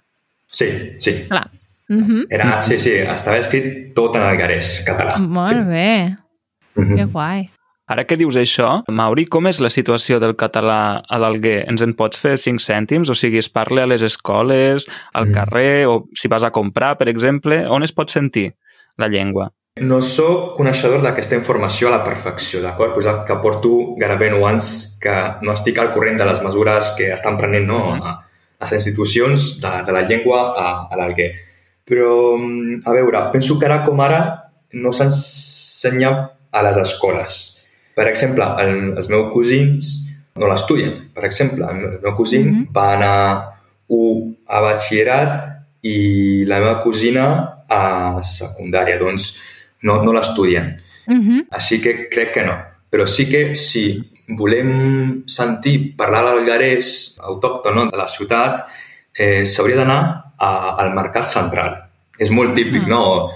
sí, 0.52 0.68
sí. 1.00 1.14
Clar. 1.30 1.48
Mhm. 1.90 2.26
Era, 2.30 2.62
sí, 2.64 2.78
sí, 2.80 2.92
estava 3.00 3.38
escrit 3.38 3.94
tot 3.96 4.16
en 4.16 4.22
algarès 4.24 4.84
català. 4.86 5.18
Molt 5.20 5.66
bé, 5.70 6.16
Mhm. 6.76 6.96
que 6.98 7.06
guai. 7.06 7.46
Ara 7.88 8.04
que 8.04 8.18
dius 8.20 8.36
això, 8.36 8.84
Mauri, 8.92 9.26
com 9.32 9.48
és 9.48 9.62
la 9.64 9.70
situació 9.72 10.20
del 10.20 10.36
català 10.36 11.04
a 11.08 11.20
l'Alguer? 11.24 11.62
Ens 11.72 11.82
en 11.86 11.94
pots 11.96 12.20
fer 12.20 12.36
5 12.38 12.60
cèntims? 12.60 13.10
O 13.10 13.16
sigui, 13.16 13.40
es 13.40 13.48
parla 13.50 13.84
a 13.84 13.88
les 13.88 14.04
escoles, 14.04 14.88
al 15.14 15.28
Mm. 15.30 15.34
carrer, 15.34 15.88
o 15.88 16.10
si 16.14 16.28
vas 16.28 16.44
a 16.44 16.52
comprar, 16.52 16.98
per 16.98 17.08
exemple, 17.08 17.66
on 17.68 17.84
es 17.84 17.94
pot 17.94 18.10
sentir 18.10 18.56
la 18.98 19.08
llengua? 19.08 19.54
No 19.80 20.02
sóc 20.02 20.58
coneixedor 20.58 21.02
d'aquesta 21.02 21.36
informació 21.36 21.88
a 21.88 21.92
la 21.92 22.04
perfecció, 22.04 22.62
d'acord? 22.62 22.94
Pues 22.94 23.06
que 23.06 23.36
porto 23.36 23.96
gairebé 23.96 24.32
9 24.32 24.46
anys 24.50 24.98
que 25.00 25.14
no 25.44 25.54
estic 25.54 25.78
al 25.78 25.94
corrent 25.94 26.18
de 26.18 26.26
les 26.26 26.42
mesures 26.42 26.94
que 26.98 27.14
estan 27.14 27.38
prenent 27.38 27.68
no? 27.68 27.96
Mhm. 27.96 28.02
a, 28.04 28.24
les 28.60 28.72
institucions 28.74 29.62
de, 29.62 29.84
de 29.86 29.92
la 29.94 30.02
llengua 30.02 30.54
a, 30.58 30.88
a 30.92 30.98
l'Alguer. 30.98 31.32
Però, 31.86 32.36
mm, 32.38 32.82
a 32.86 32.92
veure, 32.92 33.30
penso 33.32 33.60
que 33.60 33.66
ara 33.66 33.86
com 33.86 34.02
ara 34.02 34.52
no 34.74 34.92
s'ensenya 34.92 36.32
a 36.52 36.64
les 36.64 36.78
escoles. 36.78 37.57
Per 37.98 38.06
exemple, 38.12 38.46
el, 38.62 38.74
els 39.00 39.08
meus 39.10 39.32
cosins 39.34 39.88
no 40.38 40.46
l'estudien. 40.48 41.08
Per 41.16 41.24
exemple, 41.26 41.66
el 41.66 41.76
meu- 41.82 41.92
el 41.96 42.02
meu 42.04 42.14
cosí 42.16 42.40
Mhm. 42.44 42.68
va 42.76 42.94
anar 42.94 43.18
u 43.90 44.02
a 44.46 44.60
batxillerat 44.62 45.48
i 45.82 46.46
la 46.46 46.60
meva 46.60 46.82
cosina 46.84 47.64
a 47.70 48.20
secundària. 48.22 49.00
Doncs 49.00 49.32
no, 49.82 50.04
no 50.04 50.14
l'estudien. 50.14 50.76
Mhm. 51.08 51.48
Així 51.52 51.82
que 51.82 52.08
crec 52.10 52.34
que 52.34 52.44
no. 52.46 52.56
Però 52.92 53.06
sí 53.08 53.26
que 53.30 53.56
si 53.56 54.12
volem 54.30 55.24
sentir 55.26 55.96
parlar 55.96 56.22
l'algarès 56.24 57.18
autòcton 57.24 57.76
no, 57.76 57.86
de 57.90 57.98
la 57.98 58.08
ciutat, 58.08 58.66
eh, 59.18 59.46
s'hauria 59.46 59.78
d'anar 59.78 60.02
al 60.40 60.94
Mercat 60.94 61.28
Central. 61.28 61.90
És 62.20 62.30
molt 62.30 62.54
típic, 62.56 62.84
Mm. 62.84 62.90
no?, 62.90 63.30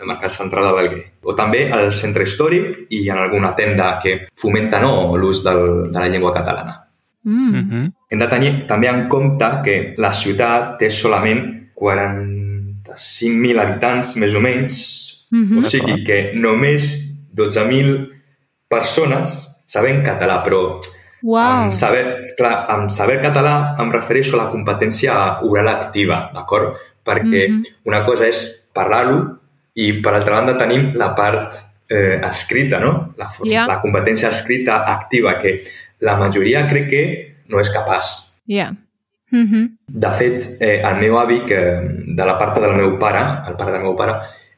el 0.00 0.06
Mercat 0.06 0.30
Central 0.30 0.64
de 0.64 0.72
l'Alguer. 0.76 1.04
O 1.22 1.34
també 1.34 1.72
al 1.72 1.92
centre 1.92 2.22
històric 2.24 2.86
i 2.90 3.08
en 3.08 3.18
alguna 3.18 3.54
tenda 3.56 3.98
que 4.02 4.28
fomenta 4.36 4.80
no, 4.80 5.16
l'ús 5.16 5.42
del, 5.44 5.90
de 5.92 5.98
la 5.98 6.08
llengua 6.08 6.32
catalana. 6.34 6.82
Mm. 7.24 7.54
Mhm. 7.54 7.92
Hem 8.10 8.18
de 8.18 8.28
tenir 8.28 8.66
també 8.66 8.88
en 8.88 9.08
compte 9.08 9.48
que 9.64 9.94
la 9.98 10.12
ciutat 10.14 10.78
té 10.78 10.90
solament 10.90 11.70
45.000 11.74 13.58
habitants, 13.58 14.16
més 14.16 14.34
o 14.34 14.40
menys, 14.40 15.06
Mhm. 15.30 15.58
O 15.58 15.62
sigui 15.62 16.04
que 16.04 16.32
només 16.34 17.16
12.000 17.34 18.12
persones 18.68 19.62
saben 19.66 20.02
català, 20.04 20.42
però 20.44 20.80
Uau. 21.22 21.42
amb, 21.42 21.72
saber, 21.72 22.22
clar, 22.38 22.66
amb 22.70 22.90
saber 22.90 23.20
català 23.20 23.74
em 23.78 23.90
refereixo 23.90 24.36
a 24.36 24.44
la 24.44 24.50
competència 24.50 25.40
oral 25.42 25.68
activa, 25.68 26.30
d'acord? 26.34 26.76
Perquè 27.04 27.48
Mhm. 27.48 27.64
una 27.84 28.04
cosa 28.04 28.26
és 28.26 28.70
parlar-lo 28.72 29.40
i, 29.76 29.90
per 30.00 30.14
altra 30.16 30.38
banda, 30.40 30.56
tenim 30.58 30.90
la 30.96 31.10
part 31.16 31.58
eh, 31.88 32.16
escrita, 32.24 32.80
no? 32.82 33.12
La, 33.20 33.28
Ja. 33.44 33.66
la 33.68 33.80
competència 33.82 34.28
escrita 34.32 34.80
activa, 34.88 35.36
que 35.38 35.60
la 36.00 36.16
majoria 36.16 36.66
crec 36.68 36.88
que 36.90 37.04
no 37.48 37.60
és 37.60 37.70
capaç. 37.70 38.40
Ja. 38.48 38.72
Mhm. 39.30 39.78
De 39.86 40.10
fet, 40.14 40.56
eh, 40.60 40.80
el 40.82 41.00
meu 41.00 41.18
avi, 41.18 41.44
que 41.46 41.60
de 42.06 42.24
la 42.24 42.38
part 42.38 42.58
del 42.58 42.74
meu 42.76 42.98
pare, 42.98 43.22
el 43.48 43.56
pare 43.56 43.72
del 43.72 43.82
meu 43.82 43.94
pare, 43.96 44.14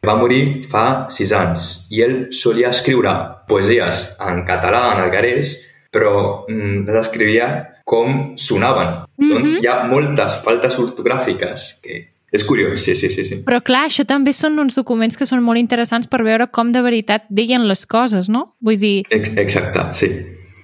va 0.06 0.14
morir 0.16 0.62
fa 0.70 1.06
sis 1.10 1.32
anys 1.32 1.88
i 1.90 2.02
ell 2.04 2.28
solia 2.30 2.68
escriure 2.70 3.10
poesies 3.48 4.16
en 4.20 4.44
català, 4.46 4.92
en 4.94 5.02
alguerès, 5.02 5.54
però 5.90 6.44
mm, 6.48 6.84
les 6.86 6.96
escrivia 7.06 7.48
com 7.84 8.36
sonaven. 8.36 9.04
Mhm. 9.16 9.32
Doncs 9.32 9.54
hi 9.62 9.66
ha 9.66 9.82
moltes 9.88 10.36
faltes 10.44 10.78
ortogràfiques 10.78 11.80
que 11.82 12.08
és 12.32 12.44
curiós, 12.44 12.80
sí, 12.84 12.94
sí, 12.94 13.08
sí. 13.08 13.24
sí. 13.24 13.38
Però 13.46 13.60
clar, 13.64 13.86
això 13.88 14.04
també 14.08 14.34
són 14.36 14.58
uns 14.60 14.76
documents 14.76 15.16
que 15.16 15.26
són 15.28 15.40
molt 15.44 15.60
interessants 15.60 16.08
per 16.10 16.22
veure 16.26 16.48
com 16.52 16.72
de 16.72 16.82
veritat 16.84 17.24
deien 17.30 17.64
les 17.68 17.86
coses, 17.88 18.28
no? 18.28 18.54
Vull 18.60 18.76
dir, 18.80 18.96
Ex 19.10 19.32
exacte, 19.40 19.86
sí. 19.96 20.10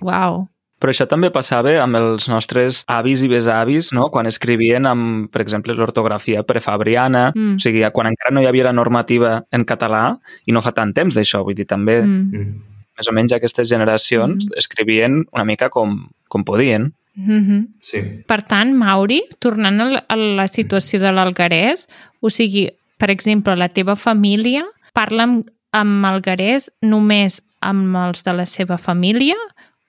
uau. 0.05 0.45
Però 0.83 0.93
això 0.93 1.07
també 1.09 1.31
passava 1.33 1.79
amb 1.81 1.97
els 1.97 2.27
nostres 2.29 2.83
avis 2.93 3.23
i 3.25 3.29
besavis, 3.31 3.93
no? 3.97 4.11
quan 4.13 4.27
escrivien 4.29 4.85
amb, 4.85 5.31
per 5.33 5.41
exemple, 5.41 5.73
l'ortografia 5.73 6.43
prefabriana, 6.45 7.31
Mm. 7.35 7.55
o 7.57 7.63
sigui, 7.63 7.81
quan 7.95 8.11
encara 8.11 8.35
no 8.35 8.43
hi 8.43 8.47
havia 8.51 8.65
la 8.65 8.75
normativa 8.77 9.47
en 9.51 9.65
català, 9.65 10.19
i 10.45 10.53
no 10.53 10.61
fa 10.61 10.73
tant 10.73 10.93
temps 10.93 11.15
d'això, 11.17 11.41
vull 11.43 11.55
dir, 11.57 11.65
també, 11.65 12.03
mm. 12.03 12.29
Mm. 12.35 12.61
més 12.99 13.09
o 13.09 13.13
menys 13.17 13.33
aquestes 13.33 13.71
generacions 13.71 14.51
escrivien 14.57 15.25
una 15.33 15.45
mica 15.45 15.71
com, 15.71 16.11
com 16.29 16.45
podien. 16.45 16.93
Mhm. 17.17 17.67
Sí. 17.81 18.01
Per 18.27 18.43
tant, 18.43 18.75
Mauri, 18.75 19.23
tornant 19.39 19.81
a 19.81 20.17
la, 20.17 20.47
situació 20.49 20.99
de 21.01 21.13
l'algarès, 21.13 21.87
o 22.21 22.31
sigui, 22.31 22.69
per 22.99 23.11
exemple, 23.11 23.55
la 23.57 23.69
teva 23.69 23.95
família 23.97 24.65
parla 24.95 25.25
amb, 25.29 25.49
amb 25.73 26.07
algarès 26.07 26.71
només 26.83 27.41
amb 27.61 27.97
els 27.97 28.25
de 28.25 28.33
la 28.33 28.45
seva 28.47 28.79
família 28.79 29.37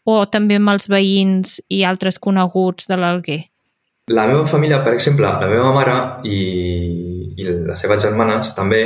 o 0.05 0.25
també 0.29 0.55
amb 0.55 0.69
els 0.69 0.87
veïns 0.87 1.59
i 1.69 1.83
altres 1.83 2.19
coneguts 2.19 2.87
de 2.87 2.97
l'Alguer? 2.97 3.41
La 4.07 4.27
meva 4.29 4.45
família, 4.45 4.83
per 4.85 4.93
exemple, 4.93 5.25
la 5.25 5.49
meva 5.49 5.71
mare 5.73 5.95
i, 6.29 7.33
i 7.37 7.43
les 7.43 7.79
seves 7.79 8.03
germanes 8.03 8.53
també 8.55 8.81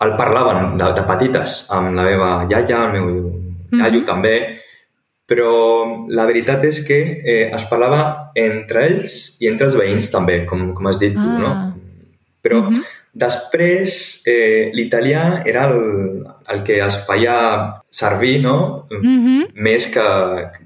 el 0.00 0.14
parlaven 0.16 0.78
de, 0.80 0.88
de 0.96 1.04
petites 1.06 1.66
amb 1.72 1.92
la 1.94 2.04
meva 2.06 2.30
iaia, 2.48 2.86
el 2.86 2.92
meu 2.96 3.10
iaio 3.74 4.00
Mhm. 4.00 4.06
també, 4.06 4.34
però 5.26 6.06
la 6.08 6.26
veritat 6.26 6.64
és 6.64 6.82
que 6.84 6.98
eh, 7.24 7.50
es 7.54 7.64
parlava 7.70 8.30
entre 8.34 8.84
ells 8.86 9.38
i 9.40 9.48
entre 9.48 9.66
els 9.70 9.76
veïns 9.76 10.10
també, 10.12 10.44
com, 10.46 10.72
com 10.74 10.86
has 10.86 10.98
dit 11.00 11.14
tu, 11.14 11.20
Ah. 11.20 11.38
no? 11.38 11.54
Però 12.44 12.60
Mhm. 12.68 12.82
després 13.14 14.22
eh, 14.26 14.70
l'italià 14.74 15.42
era 15.46 15.64
el, 15.70 16.26
el 16.52 16.62
que 16.62 16.78
es 16.84 16.98
feia 17.06 17.80
servir, 17.90 18.42
no? 18.42 18.86
Mhm. 18.90 19.46
més 19.54 19.86
que, 19.86 20.04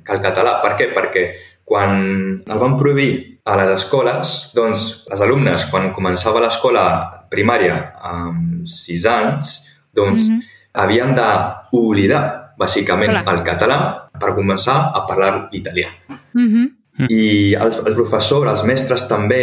que 0.04 0.12
el 0.12 0.20
català. 0.20 0.60
Per 0.62 0.72
què? 0.76 0.92
Perquè 0.94 1.24
quan 1.64 2.42
el 2.48 2.58
van 2.58 2.76
prohibir 2.76 3.38
a 3.44 3.56
les 3.56 3.70
escoles, 3.70 4.50
doncs 4.54 5.06
els 5.10 5.20
alumnes, 5.20 5.66
quan 5.70 5.92
començava 5.92 6.40
l'escola 6.40 7.24
primària 7.30 7.92
amb 8.00 8.66
sis 8.66 9.04
anys, 9.06 9.78
doncs 9.94 10.28
Mhm. 10.28 10.40
havien 10.74 11.14
d'oblidar, 11.14 12.54
bàsicament, 12.58 13.10
Clar. 13.22 13.34
el 13.36 13.44
català 13.44 14.07
per 14.20 14.34
començar 14.36 14.78
a 14.94 15.04
parlar 15.08 15.48
italià. 15.52 15.90
Mhm. 16.34 16.66
I 17.08 17.54
els, 17.54 17.78
els 17.78 17.94
professors, 17.94 18.48
els 18.50 18.64
mestres 18.66 19.06
també 19.08 19.42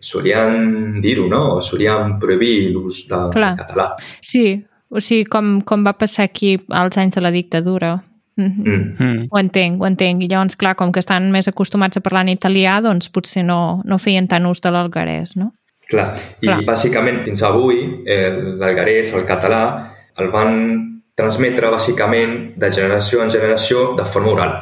solien 0.00 1.00
dir-ho, 1.00 1.26
no? 1.28 1.56
O 1.56 1.60
solien 1.60 2.18
prohibir 2.20 2.70
l'ús 2.72 3.06
del 3.08 3.30
Clar. 3.32 3.54
català. 3.58 3.90
Sí, 4.22 4.64
o 4.88 5.00
sigui, 5.00 5.24
com, 5.28 5.58
com 5.62 5.84
va 5.84 5.94
passar 5.98 6.28
aquí 6.28 6.58
als 6.70 6.96
anys 7.00 7.16
de 7.16 7.24
la 7.24 7.30
dictadura. 7.30 7.96
Mhm. 8.36 8.64
Mm. 8.64 8.96
Mm. 8.98 9.26
Ho 9.30 9.38
entenc, 9.38 9.82
ho 9.82 9.86
entenc. 9.86 10.22
I 10.22 10.28
llavors, 10.28 10.56
clar, 10.56 10.74
com 10.76 10.92
que 10.92 11.00
estan 11.00 11.30
més 11.30 11.48
acostumats 11.48 11.96
a 11.96 12.00
parlar 12.00 12.24
en 12.26 12.32
italià, 12.34 12.80
doncs 12.82 13.08
potser 13.08 13.44
no, 13.44 13.82
no 13.84 13.98
feien 13.98 14.26
tant 14.28 14.46
ús 14.46 14.60
de 14.60 14.72
l'algarès, 14.74 15.36
no? 15.36 15.52
Clar, 15.88 16.14
i 16.40 16.48
Clar. 16.48 16.62
bàsicament 16.64 17.22
fins 17.26 17.42
avui 17.44 17.82
eh, 18.08 18.30
l'algarès, 18.58 19.12
el 19.14 19.26
català, 19.28 19.62
el 20.18 20.30
van 20.32 20.93
transmetre 21.14 21.70
bàsicament 21.70 22.54
de 22.58 22.70
generació 22.72 23.22
en 23.22 23.30
generació 23.30 23.94
de 23.96 24.04
forma 24.04 24.32
oral, 24.32 24.54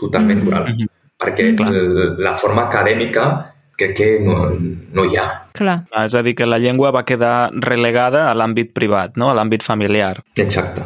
totalment 0.00 0.42
Mhm. 0.42 0.48
oral. 0.48 0.74
Perquè 1.18 1.56
Clar. 1.56 1.70
l- 1.72 2.14
la 2.22 2.34
forma 2.34 2.62
acadèmica 2.70 3.52
crec 3.76 3.94
que 3.96 4.20
no, 4.20 4.50
no 4.92 5.04
hi 5.04 5.16
ha. 5.16 5.48
Clar. 5.52 5.84
Ah, 5.92 6.04
És 6.06 6.14
a 6.14 6.22
dir, 6.22 6.34
que 6.34 6.46
la 6.46 6.58
llengua 6.58 6.90
va 6.90 7.04
quedar 7.04 7.50
relegada 7.52 8.30
a 8.30 8.34
l'àmbit 8.34 8.72
privat, 8.72 9.16
no? 9.16 9.30
a 9.30 9.34
l'àmbit 9.34 9.62
familiar. 9.62 10.22
Exacte. 10.36 10.82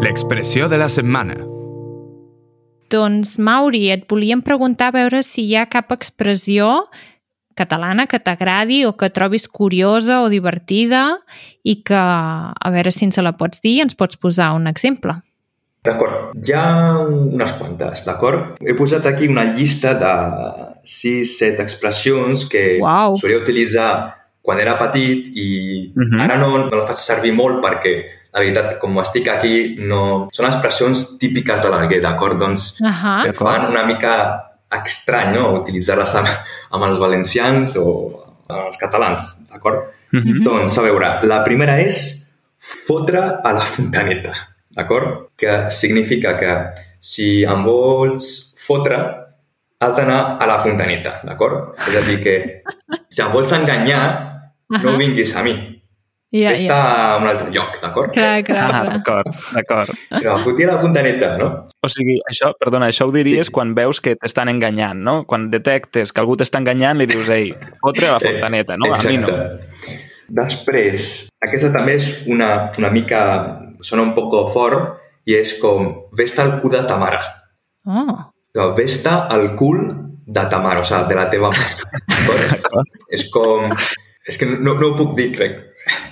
L'expressió 0.00 0.68
de 0.68 0.78
la 0.78 0.88
setmana. 0.88 1.36
Doncs, 2.90 3.38
Mauri, 3.38 3.90
et 3.90 4.06
volíem 4.08 4.40
preguntar 4.42 4.88
a 4.88 4.96
veure 4.96 5.22
si 5.22 5.44
hi 5.46 5.54
ha 5.56 5.66
cap 5.70 5.92
expressió 5.92 6.88
catalana 7.54 8.06
que 8.06 8.18
t'agradi 8.20 8.84
o 8.86 8.96
que 8.96 9.10
trobis 9.10 9.48
curiosa 9.48 10.20
o 10.22 10.28
divertida 10.32 11.18
i 11.64 11.82
que, 11.82 11.94
a 11.96 12.70
veure 12.70 12.90
si 12.92 13.04
ens 13.04 13.18
la 13.18 13.32
pots 13.36 13.60
dir 13.60 13.80
ens 13.82 13.94
pots 13.94 14.16
posar 14.16 14.52
un 14.56 14.66
exemple. 14.70 15.18
D'acord, 15.82 16.34
hi 16.44 16.52
ha 16.52 16.92
unes 17.00 17.52
quantes, 17.56 18.04
d'acord? 18.04 18.56
He 18.60 18.74
posat 18.76 19.06
aquí 19.08 19.28
una 19.28 19.44
llista 19.54 19.94
de 19.96 20.10
6-7 20.84 21.60
expressions 21.62 22.44
que 22.48 22.78
Uau. 22.82 23.16
solia 23.16 23.38
utilitzar 23.40 24.16
quan 24.42 24.60
era 24.60 24.76
petit 24.78 25.28
i 25.36 25.92
Mhm. 25.96 26.20
ara 26.20 26.36
no, 26.36 26.50
no 26.68 26.76
la 26.76 26.86
faig 26.86 26.96
servir 26.96 27.32
molt 27.32 27.62
perquè, 27.64 27.94
la 28.32 28.40
veritat, 28.40 28.78
com 28.78 28.98
estic 29.00 29.28
aquí, 29.28 29.76
no... 29.78 30.28
són 30.32 30.46
expressions 30.46 31.18
típiques 31.18 31.62
de 31.62 31.68
l'Alguer, 31.68 32.00
d'acord? 32.00 32.38
Doncs 32.38 32.76
Ahà. 32.82 33.26
em 33.26 33.32
fan 33.32 33.66
una 33.70 33.84
mica 33.84 34.49
estrany, 34.78 35.34
no?, 35.34 35.60
utilitzar-les 35.60 36.14
amb, 36.20 36.28
amb 36.76 36.86
els 36.86 36.98
valencians 36.98 37.76
o 37.80 37.86
amb 38.50 38.66
els 38.66 38.78
catalans, 38.80 39.26
d'acord? 39.50 39.90
Mhm. 40.12 40.42
Doncs, 40.44 40.78
a 40.78 40.82
veure, 40.82 41.10
la 41.26 41.42
primera 41.44 41.78
és 41.80 42.26
fotre 42.58 43.40
a 43.42 43.52
la 43.52 43.60
fontaneta, 43.60 44.34
d'acord? 44.74 45.30
Que 45.36 45.70
significa 45.70 46.36
que 46.38 46.56
si 47.00 47.44
em 47.44 47.62
vols 47.64 48.54
fotre, 48.60 48.98
has 49.80 49.94
d'anar 49.96 50.36
a 50.38 50.46
la 50.46 50.58
fontaneta, 50.60 51.20
d'acord? 51.24 51.78
És 51.88 51.96
a 51.96 52.00
dir, 52.04 52.18
que 52.20 52.62
si 53.08 53.22
em 53.22 53.30
vols 53.32 53.52
enganyar, 53.52 54.02
no 54.68 54.96
vinguis 54.98 55.34
a 55.34 55.42
mi. 55.42 55.69
Ja, 56.30 56.52
Vés-te 56.54 56.66
ja. 56.68 56.76
a 56.78 57.16
un 57.18 57.26
altre 57.26 57.48
lloc, 57.50 57.80
d'acord? 57.82 58.12
Clar, 58.14 58.44
clar, 58.46 58.66
Ah, 58.70 58.82
d'acord, 58.86 59.30
d'acord. 59.54 59.90
Però 60.12 60.36
fotir 60.44 60.68
a 60.68 60.76
la 60.76 60.78
fontaneta, 60.78 61.32
no? 61.40 61.48
O 61.82 61.88
sigui, 61.90 62.20
això, 62.30 62.52
perdona, 62.58 62.86
això 62.92 63.08
ho 63.08 63.10
diries 63.10 63.48
Sí. 63.48 63.52
quan 63.52 63.74
veus 63.74 64.00
que 64.00 64.14
t'estan 64.14 64.48
enganyant, 64.48 65.00
no? 65.02 65.24
Quan 65.26 65.48
detectes 65.50 66.12
que 66.12 66.20
algú 66.22 66.36
t'està 66.38 66.58
enganyant, 66.62 66.98
li 66.98 67.06
dius, 67.10 67.28
ei, 67.34 67.50
fotre 67.82 68.12
la 68.12 68.20
fontaneta, 68.22 68.76
no? 68.78 68.92
A 68.94 69.02
mi 69.08 69.16
no. 69.18 69.26
Després, 70.30 71.28
aquesta 71.42 71.72
també 71.74 71.96
és 71.98 72.26
una, 72.30 72.70
una 72.78 72.90
mica... 72.94 73.22
Sona 73.80 74.02
un 74.04 74.10
poco 74.12 74.42
fort 74.52 74.98
i 75.24 75.34
és 75.38 75.54
com 75.58 75.86
vés-te 76.12 76.42
al 76.42 76.58
cul 76.60 76.70
de 76.74 76.82
ta 76.86 76.98
mare. 77.00 77.16
Oh. 77.88 78.12
No, 78.54 78.74
vés-te 78.76 79.08
al 79.08 79.54
cul 79.56 79.80
de 80.26 80.42
ta 80.52 80.58
mare, 80.60 80.82
o 80.82 80.84
sigui, 80.84 81.08
de 81.08 81.16
la 81.16 81.30
teva 81.32 81.48
mare. 81.48 82.04
D'acord? 82.52 82.86
és 83.08 83.24
com... 83.32 83.72
És 84.28 84.36
que 84.36 84.44
no, 84.46 84.74
no 84.76 84.90
ho 84.90 84.96
puc 84.98 85.16
dir, 85.16 85.30
crec. 85.34 85.56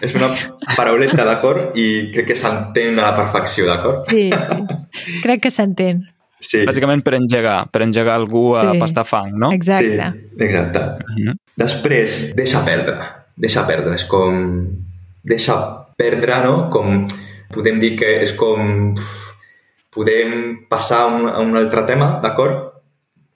És 0.00 0.14
una 0.14 0.28
parauleta, 0.76 1.24
d'acord? 1.24 1.76
I 1.78 2.10
crec 2.14 2.26
que 2.32 2.36
s'entén 2.38 2.98
a 2.98 3.10
la 3.10 3.14
perfecció, 3.16 3.66
d'acord? 3.66 4.08
Sí, 4.10 4.28
sí. 4.30 5.20
Crec 5.22 5.42
que 5.42 5.50
s'entén. 5.50 6.04
Sí. 6.40 6.60
Bàsicament 6.66 7.02
per 7.02 7.14
engegar, 7.18 7.68
per 7.70 7.82
engegar 7.82 8.14
algú 8.14 8.54
a 8.56 8.70
Sí. 8.72 8.78
pastar 8.78 9.04
fang, 9.04 9.32
no? 9.34 9.50
Exacte. 9.52 10.12
Sí, 10.12 10.44
exacte. 10.44 10.80
Mhm. 11.16 11.34
Després, 11.56 12.34
deixa 12.36 12.64
perdre. 12.64 12.98
Deixa 13.36 13.66
perdre. 13.66 13.94
És 13.94 14.04
com... 14.04 14.68
Deixa 15.24 15.56
perdre, 15.96 16.42
no? 16.44 16.68
Com... 16.70 17.06
Podem 17.52 17.78
dir 17.80 17.96
que 17.98 18.20
és 18.22 18.32
com... 18.38 18.92
uf, 18.94 19.34
Podem 19.90 20.66
passar 20.68 21.00
a 21.02 21.06
un, 21.06 21.26
a 21.28 21.40
un 21.40 21.56
altre 21.56 21.82
tema, 21.82 22.20
d'acord? 22.22 22.74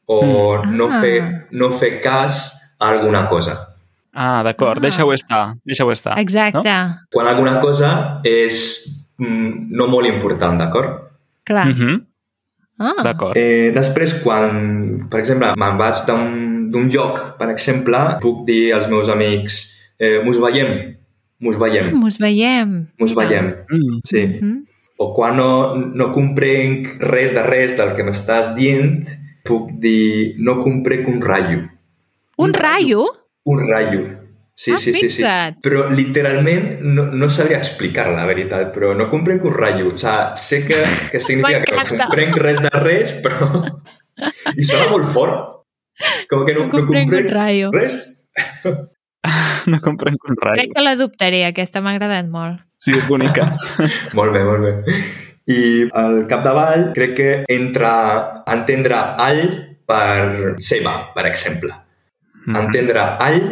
O 0.06 0.18
Mm. 0.62 0.76
no, 0.76 0.86
Ah. 0.92 1.00
fer, 1.00 1.46
no 1.50 1.70
fer 1.70 2.00
cas 2.00 2.74
a 2.78 2.90
alguna 2.90 3.26
cosa. 3.26 3.71
Ah, 4.14 4.42
d'acord, 4.44 4.78
Ah. 4.78 4.82
deixa-ho 4.82 5.12
estar, 5.12 5.54
deixa-ho 5.64 5.90
estar. 5.92 6.18
Exacte. 6.18 6.58
No? 6.68 6.96
Quan 7.10 7.26
alguna 7.28 7.60
cosa 7.60 8.20
és 8.24 9.08
mm, 9.18 9.70
no 9.72 9.86
molt 9.88 10.06
important, 10.08 10.58
d'acord? 10.58 11.10
Clar. 11.44 11.66
Mhm, 11.68 12.06
Ah. 12.78 13.02
D'acord. 13.04 13.36
Eh, 13.36 13.70
després, 13.74 14.14
quan, 14.24 15.06
per 15.10 15.20
exemple, 15.20 15.52
me'n 15.56 15.76
vaig 15.78 16.04
d'un 16.06 16.50
d'un 16.72 16.88
lloc, 16.88 17.36
per 17.38 17.50
exemple, 17.50 17.98
puc 18.20 18.46
dir 18.46 18.72
als 18.74 18.88
meus 18.88 19.08
amics 19.12 19.76
eh, 20.00 20.22
mos 20.24 20.38
veiem 20.40 20.96
mos 21.38 21.58
veiem, 21.58 21.92
Mos 21.98 22.16
veiem. 22.18 22.88
mos 22.98 23.14
veiem. 23.14 23.46
Mm. 23.68 24.00
Sí. 24.04 24.22
Mm. 24.40 24.64
O 24.96 25.12
quan 25.14 25.36
no, 25.36 25.74
no 25.76 26.10
comprenc 26.12 26.96
res 27.02 27.34
de 27.34 27.42
res 27.42 27.76
del 27.76 27.94
que 27.94 28.02
m'estàs 28.04 28.54
dient, 28.56 29.04
puc 29.44 29.70
dir 29.78 30.34
no 30.38 30.60
comprec 30.62 31.06
un 31.08 31.20
rayo. 31.20 31.68
Un 32.38 32.52
rayo? 32.54 33.04
Un 33.44 33.62
rayo. 33.68 34.02
Sí, 34.54 34.72
Ah, 34.74 34.78
sí, 34.78 34.92
sí, 34.92 35.08
sí. 35.10 35.24
Però 35.64 35.86
literalment 35.90 36.82
no, 36.84 37.06
no 37.10 37.28
sabria 37.32 37.56
explicar 37.58 38.08
la 38.12 38.26
veritat, 38.28 38.68
però 38.74 38.92
no 38.94 39.08
comprenc 39.10 39.44
un 39.48 39.54
rayo. 39.56 39.88
O 39.94 39.96
sigui, 39.96 40.36
sé 40.36 40.60
que, 40.66 40.78
que 41.10 41.20
significa 41.26 41.62
que 41.64 41.74
no 41.74 41.86
comprenc 41.88 42.36
res 42.36 42.60
de 42.62 42.70
res, 42.70 43.14
però... 43.24 43.48
I 44.54 44.62
sona 44.68 44.90
molt 44.92 45.08
fort. 45.10 45.64
Com 46.30 46.44
que 46.46 46.54
no, 46.54 46.66
No 46.68 46.70
comprenc 46.76 47.12
un 47.12 47.28
rayo. 47.32 47.70
res. 47.74 47.98
No 49.70 49.78
comprenc 49.78 50.18
un 50.28 50.34
rayo. 50.40 50.56
Crec 50.58 50.72
que 50.74 50.82
l'adoptaré, 50.82 51.44
aquesta 51.46 51.80
m'ha 51.80 51.92
agradat 51.94 52.26
molt. 52.26 52.58
Sí, 52.82 52.90
és 52.98 53.04
bonica. 53.06 53.44
Molt 54.18 54.32
bé, 54.34 54.40
molt 54.42 54.64
bé. 54.66 54.96
I 55.46 55.58
al 55.94 56.24
capdavall 56.30 56.88
crec 56.96 57.12
que 57.14 57.28
entra 57.54 57.92
entendre 58.50 58.98
all 59.22 59.44
per 59.86 60.56
seva, 60.58 60.96
per 61.14 61.28
exemple. 61.30 61.70
Mm. 62.46 62.56
Entendre 62.56 63.00
all 63.20 63.42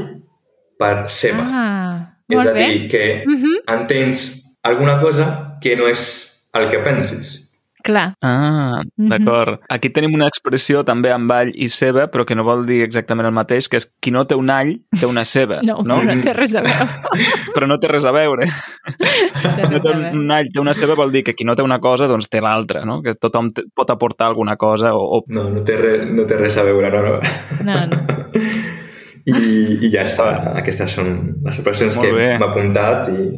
per 0.79 1.05
seva. 1.09 1.44
Ah, 1.44 2.16
és 2.29 2.38
a 2.38 2.53
bé. 2.53 2.66
dir, 2.68 2.88
que 2.90 3.24
Mhm. 3.26 3.61
entens 3.68 4.57
alguna 4.62 5.00
cosa 5.00 5.59
que 5.61 5.76
no 5.76 5.87
és 5.88 6.26
el 6.55 6.68
que 6.68 6.79
penses. 6.79 7.46
Clar. 7.83 8.12
Ah, 8.20 8.83
d'acord. 8.94 9.61
Aquí 9.70 9.88
tenim 9.88 10.12
una 10.14 10.26
expressió 10.29 10.85
també 10.85 11.11
amb 11.12 11.31
all 11.33 11.50
i 11.55 11.70
ceba, 11.70 12.11
però 12.11 12.26
que 12.26 12.35
no 12.35 12.44
vol 12.44 12.66
dir 12.66 12.83
exactament 12.83 13.24
el 13.26 13.33
mateix, 13.33 13.68
que 13.70 13.79
és 13.79 13.87
qui 14.03 14.11
no 14.11 14.26
té 14.26 14.35
un 14.35 14.50
all, 14.50 14.83
té 15.00 15.07
una 15.07 15.24
ceba. 15.24 15.62
No, 15.62 15.79
no? 15.85 16.03
no, 16.03 16.14
no 16.14 16.22
té 16.22 16.35
res 16.35 16.55
a 16.55 16.61
veure. 16.61 16.88
Però 17.55 17.66
no 17.66 17.79
té 17.81 17.88
res 17.88 18.05
a 18.05 18.12
veure. 18.12 18.44
No 18.44 19.70
res 19.70 19.81
té 19.81 19.92
veure. 19.94 20.11
un 20.12 20.31
all, 20.31 20.50
té 20.53 20.61
una 20.61 20.74
ceba, 20.74 20.94
vol 20.94 21.11
dir 21.11 21.24
que 21.24 21.35
qui 21.35 21.44
no 21.48 21.57
té 21.57 21.62
una 21.62 21.79
cosa, 21.81 22.07
doncs 22.07 22.29
té 22.29 22.42
l'altra, 22.42 22.85
no? 22.85 23.00
Que 23.03 23.14
tothom 23.14 23.48
pot 23.74 23.88
aportar 23.88 24.26
alguna 24.29 24.57
cosa 24.57 24.92
o... 24.94 25.00
o... 25.18 25.24
No, 25.29 25.48
no 25.48 25.64
té, 25.64 25.76
res, 25.79 26.07
no 26.11 26.26
té 26.26 26.37
res 26.37 26.59
a 26.59 26.62
veure, 26.64 26.90
no, 26.90 27.00
no. 27.03 27.20
No, 27.64 27.87
no. 27.87 27.96
I, 29.26 29.78
I 29.87 29.90
ja 29.92 30.04
està. 30.09 30.28
Aquestes 30.61 30.90
són 30.96 31.11
les 31.44 31.59
expressions 31.59 31.96
Molt 31.96 32.06
que 32.09 32.14
bé. 32.16 32.28
m'he 32.38 32.46
apuntat 32.48 33.09
i 33.12 33.28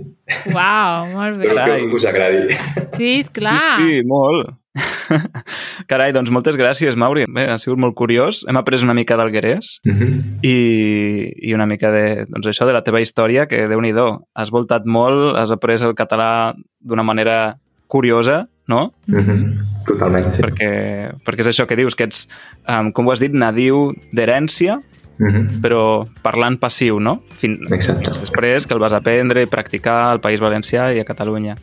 Uau, 0.54 1.06
molt 1.16 1.38
bé. 1.40 1.48
espero 1.50 1.88
que 1.90 1.94
us 1.98 2.04
agradi. 2.06 2.42
Sí, 2.96 3.08
esclar. 3.20 3.56
Sí, 3.58 3.88
sí, 3.98 4.02
molt. 4.06 4.52
Carai, 5.90 6.12
doncs 6.14 6.30
moltes 6.32 6.56
gràcies, 6.56 6.94
Mauri. 6.96 7.24
Bé, 7.28 7.44
ha 7.52 7.58
sigut 7.60 7.80
molt 7.82 7.94
curiós. 7.98 8.44
Hem 8.48 8.56
après 8.56 8.82
una 8.86 8.94
mica 8.96 9.16
d'Alguerès 9.18 9.80
Mhm. 9.84 10.38
i, 10.46 10.54
i 11.50 11.54
una 11.54 11.66
mica 11.66 11.90
de, 11.92 12.24
doncs 12.30 12.46
això, 12.48 12.66
de 12.66 12.72
la 12.72 12.82
teva 12.86 13.00
història, 13.02 13.46
que 13.50 13.66
déu 13.68 13.80
nhi 13.82 13.92
has 14.34 14.50
voltat 14.50 14.86
molt, 14.86 15.36
has 15.36 15.50
après 15.50 15.82
el 15.82 15.94
català 15.94 16.54
d'una 16.80 17.02
manera 17.02 17.58
curiosa, 17.88 18.48
no? 18.68 18.94
Mhm. 19.06 19.84
Totalment, 19.86 20.32
sí. 20.34 20.42
Perquè, 20.42 21.12
perquè 21.26 21.40
és 21.40 21.48
això 21.48 21.66
que 21.66 21.76
dius, 21.76 21.94
que 21.96 22.04
ets, 22.04 22.28
um, 22.68 22.92
com 22.92 23.06
ho 23.06 23.12
has 23.12 23.18
dit, 23.20 23.32
nadiu 23.34 23.92
d'herència, 24.12 24.80
Mhm. 25.18 25.60
però 25.60 26.06
parlant 26.22 26.58
passiu, 26.58 26.98
no? 26.98 27.22
Fin, 27.30 27.58
Exacte. 27.70 28.04
fins 28.06 28.20
després 28.20 28.66
que 28.66 28.74
el 28.74 28.80
vas 28.80 28.92
aprendre 28.92 29.42
i 29.42 29.46
practicar 29.46 30.10
al 30.10 30.20
País 30.20 30.40
Valencià 30.40 30.92
i 30.94 30.98
a 30.98 31.04
Catalunya. 31.04 31.56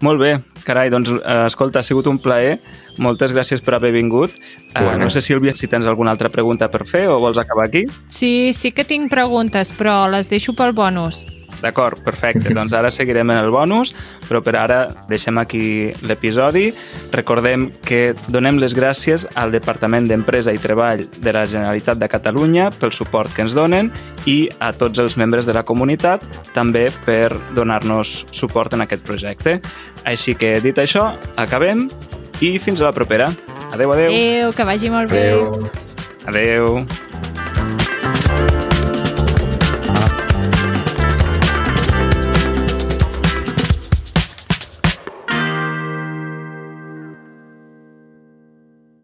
Molt 0.00 0.20
bé, 0.20 0.40
carai, 0.64 0.90
doncs, 0.90 1.10
eh, 1.10 1.44
escolta, 1.46 1.78
ha 1.80 1.82
sigut 1.82 2.06
un 2.06 2.18
plaer. 2.18 2.60
Moltes 2.98 3.32
gràcies 3.32 3.62
per 3.62 3.74
haver 3.74 3.92
vingut. 3.92 4.30
Eh, 4.30 4.80
Igualment. 4.80 5.02
no 5.02 5.10
sé, 5.10 5.20
Sílvia, 5.20 5.54
si 5.56 5.66
tens 5.68 5.86
alguna 5.86 6.10
altra 6.10 6.28
pregunta 6.28 6.68
per 6.70 6.86
fer 6.86 7.08
o 7.08 7.18
vols 7.18 7.36
acabar 7.38 7.66
aquí? 7.66 7.84
Sí, 8.08 8.52
sí 8.52 8.72
que 8.72 8.84
tinc 8.84 9.08
preguntes, 9.10 9.72
però 9.72 10.08
les 10.10 10.28
deixo 10.28 10.52
pel 10.54 10.72
bonus. 10.72 11.24
D'acord, 11.62 12.00
perfecte. 12.04 12.52
doncs 12.54 12.72
ara 12.76 12.90
seguirem 12.90 13.30
en 13.30 13.38
el 13.38 13.50
bonus, 13.50 13.94
però 14.28 14.42
per 14.44 14.56
ara 14.56 14.78
deixem 15.08 15.38
aquí 15.38 15.90
l'episodi. 16.06 16.72
Recordem 17.12 17.68
que 17.84 18.14
donem 18.28 18.58
les 18.62 18.76
gràcies 18.76 19.26
al 19.34 19.52
Departament 19.54 20.08
d'Empresa 20.08 20.52
i 20.54 20.62
Treball 20.62 21.04
de 21.18 21.32
la 21.34 21.46
Generalitat 21.46 21.98
de 21.98 22.08
Catalunya 22.08 22.70
pel 22.70 22.92
suport 22.92 23.34
que 23.34 23.42
ens 23.46 23.56
donen 23.56 23.90
i 24.26 24.48
a 24.60 24.72
tots 24.72 24.98
els 25.02 25.16
membres 25.18 25.46
de 25.46 25.56
la 25.56 25.64
comunitat 25.66 26.24
també 26.54 26.88
per 27.04 27.32
donar-nos 27.56 28.26
suport 28.30 28.74
en 28.74 28.86
aquest 28.86 29.04
projecte. 29.06 29.58
Així 30.04 30.34
que, 30.38 30.60
dit 30.64 30.78
això, 30.78 31.10
acabem 31.36 31.88
i 32.40 32.58
fins 32.62 32.80
a 32.80 32.88
la 32.88 32.94
propera. 32.96 33.32
Adeu, 33.72 33.92
adeu. 33.92 34.12
Adéu, 34.14 34.52
que 34.56 34.64
vagi 34.64 34.90
molt 34.90 35.12
bé. 35.12 35.28
Adéu. 35.34 35.50
Adeu. 36.28 36.86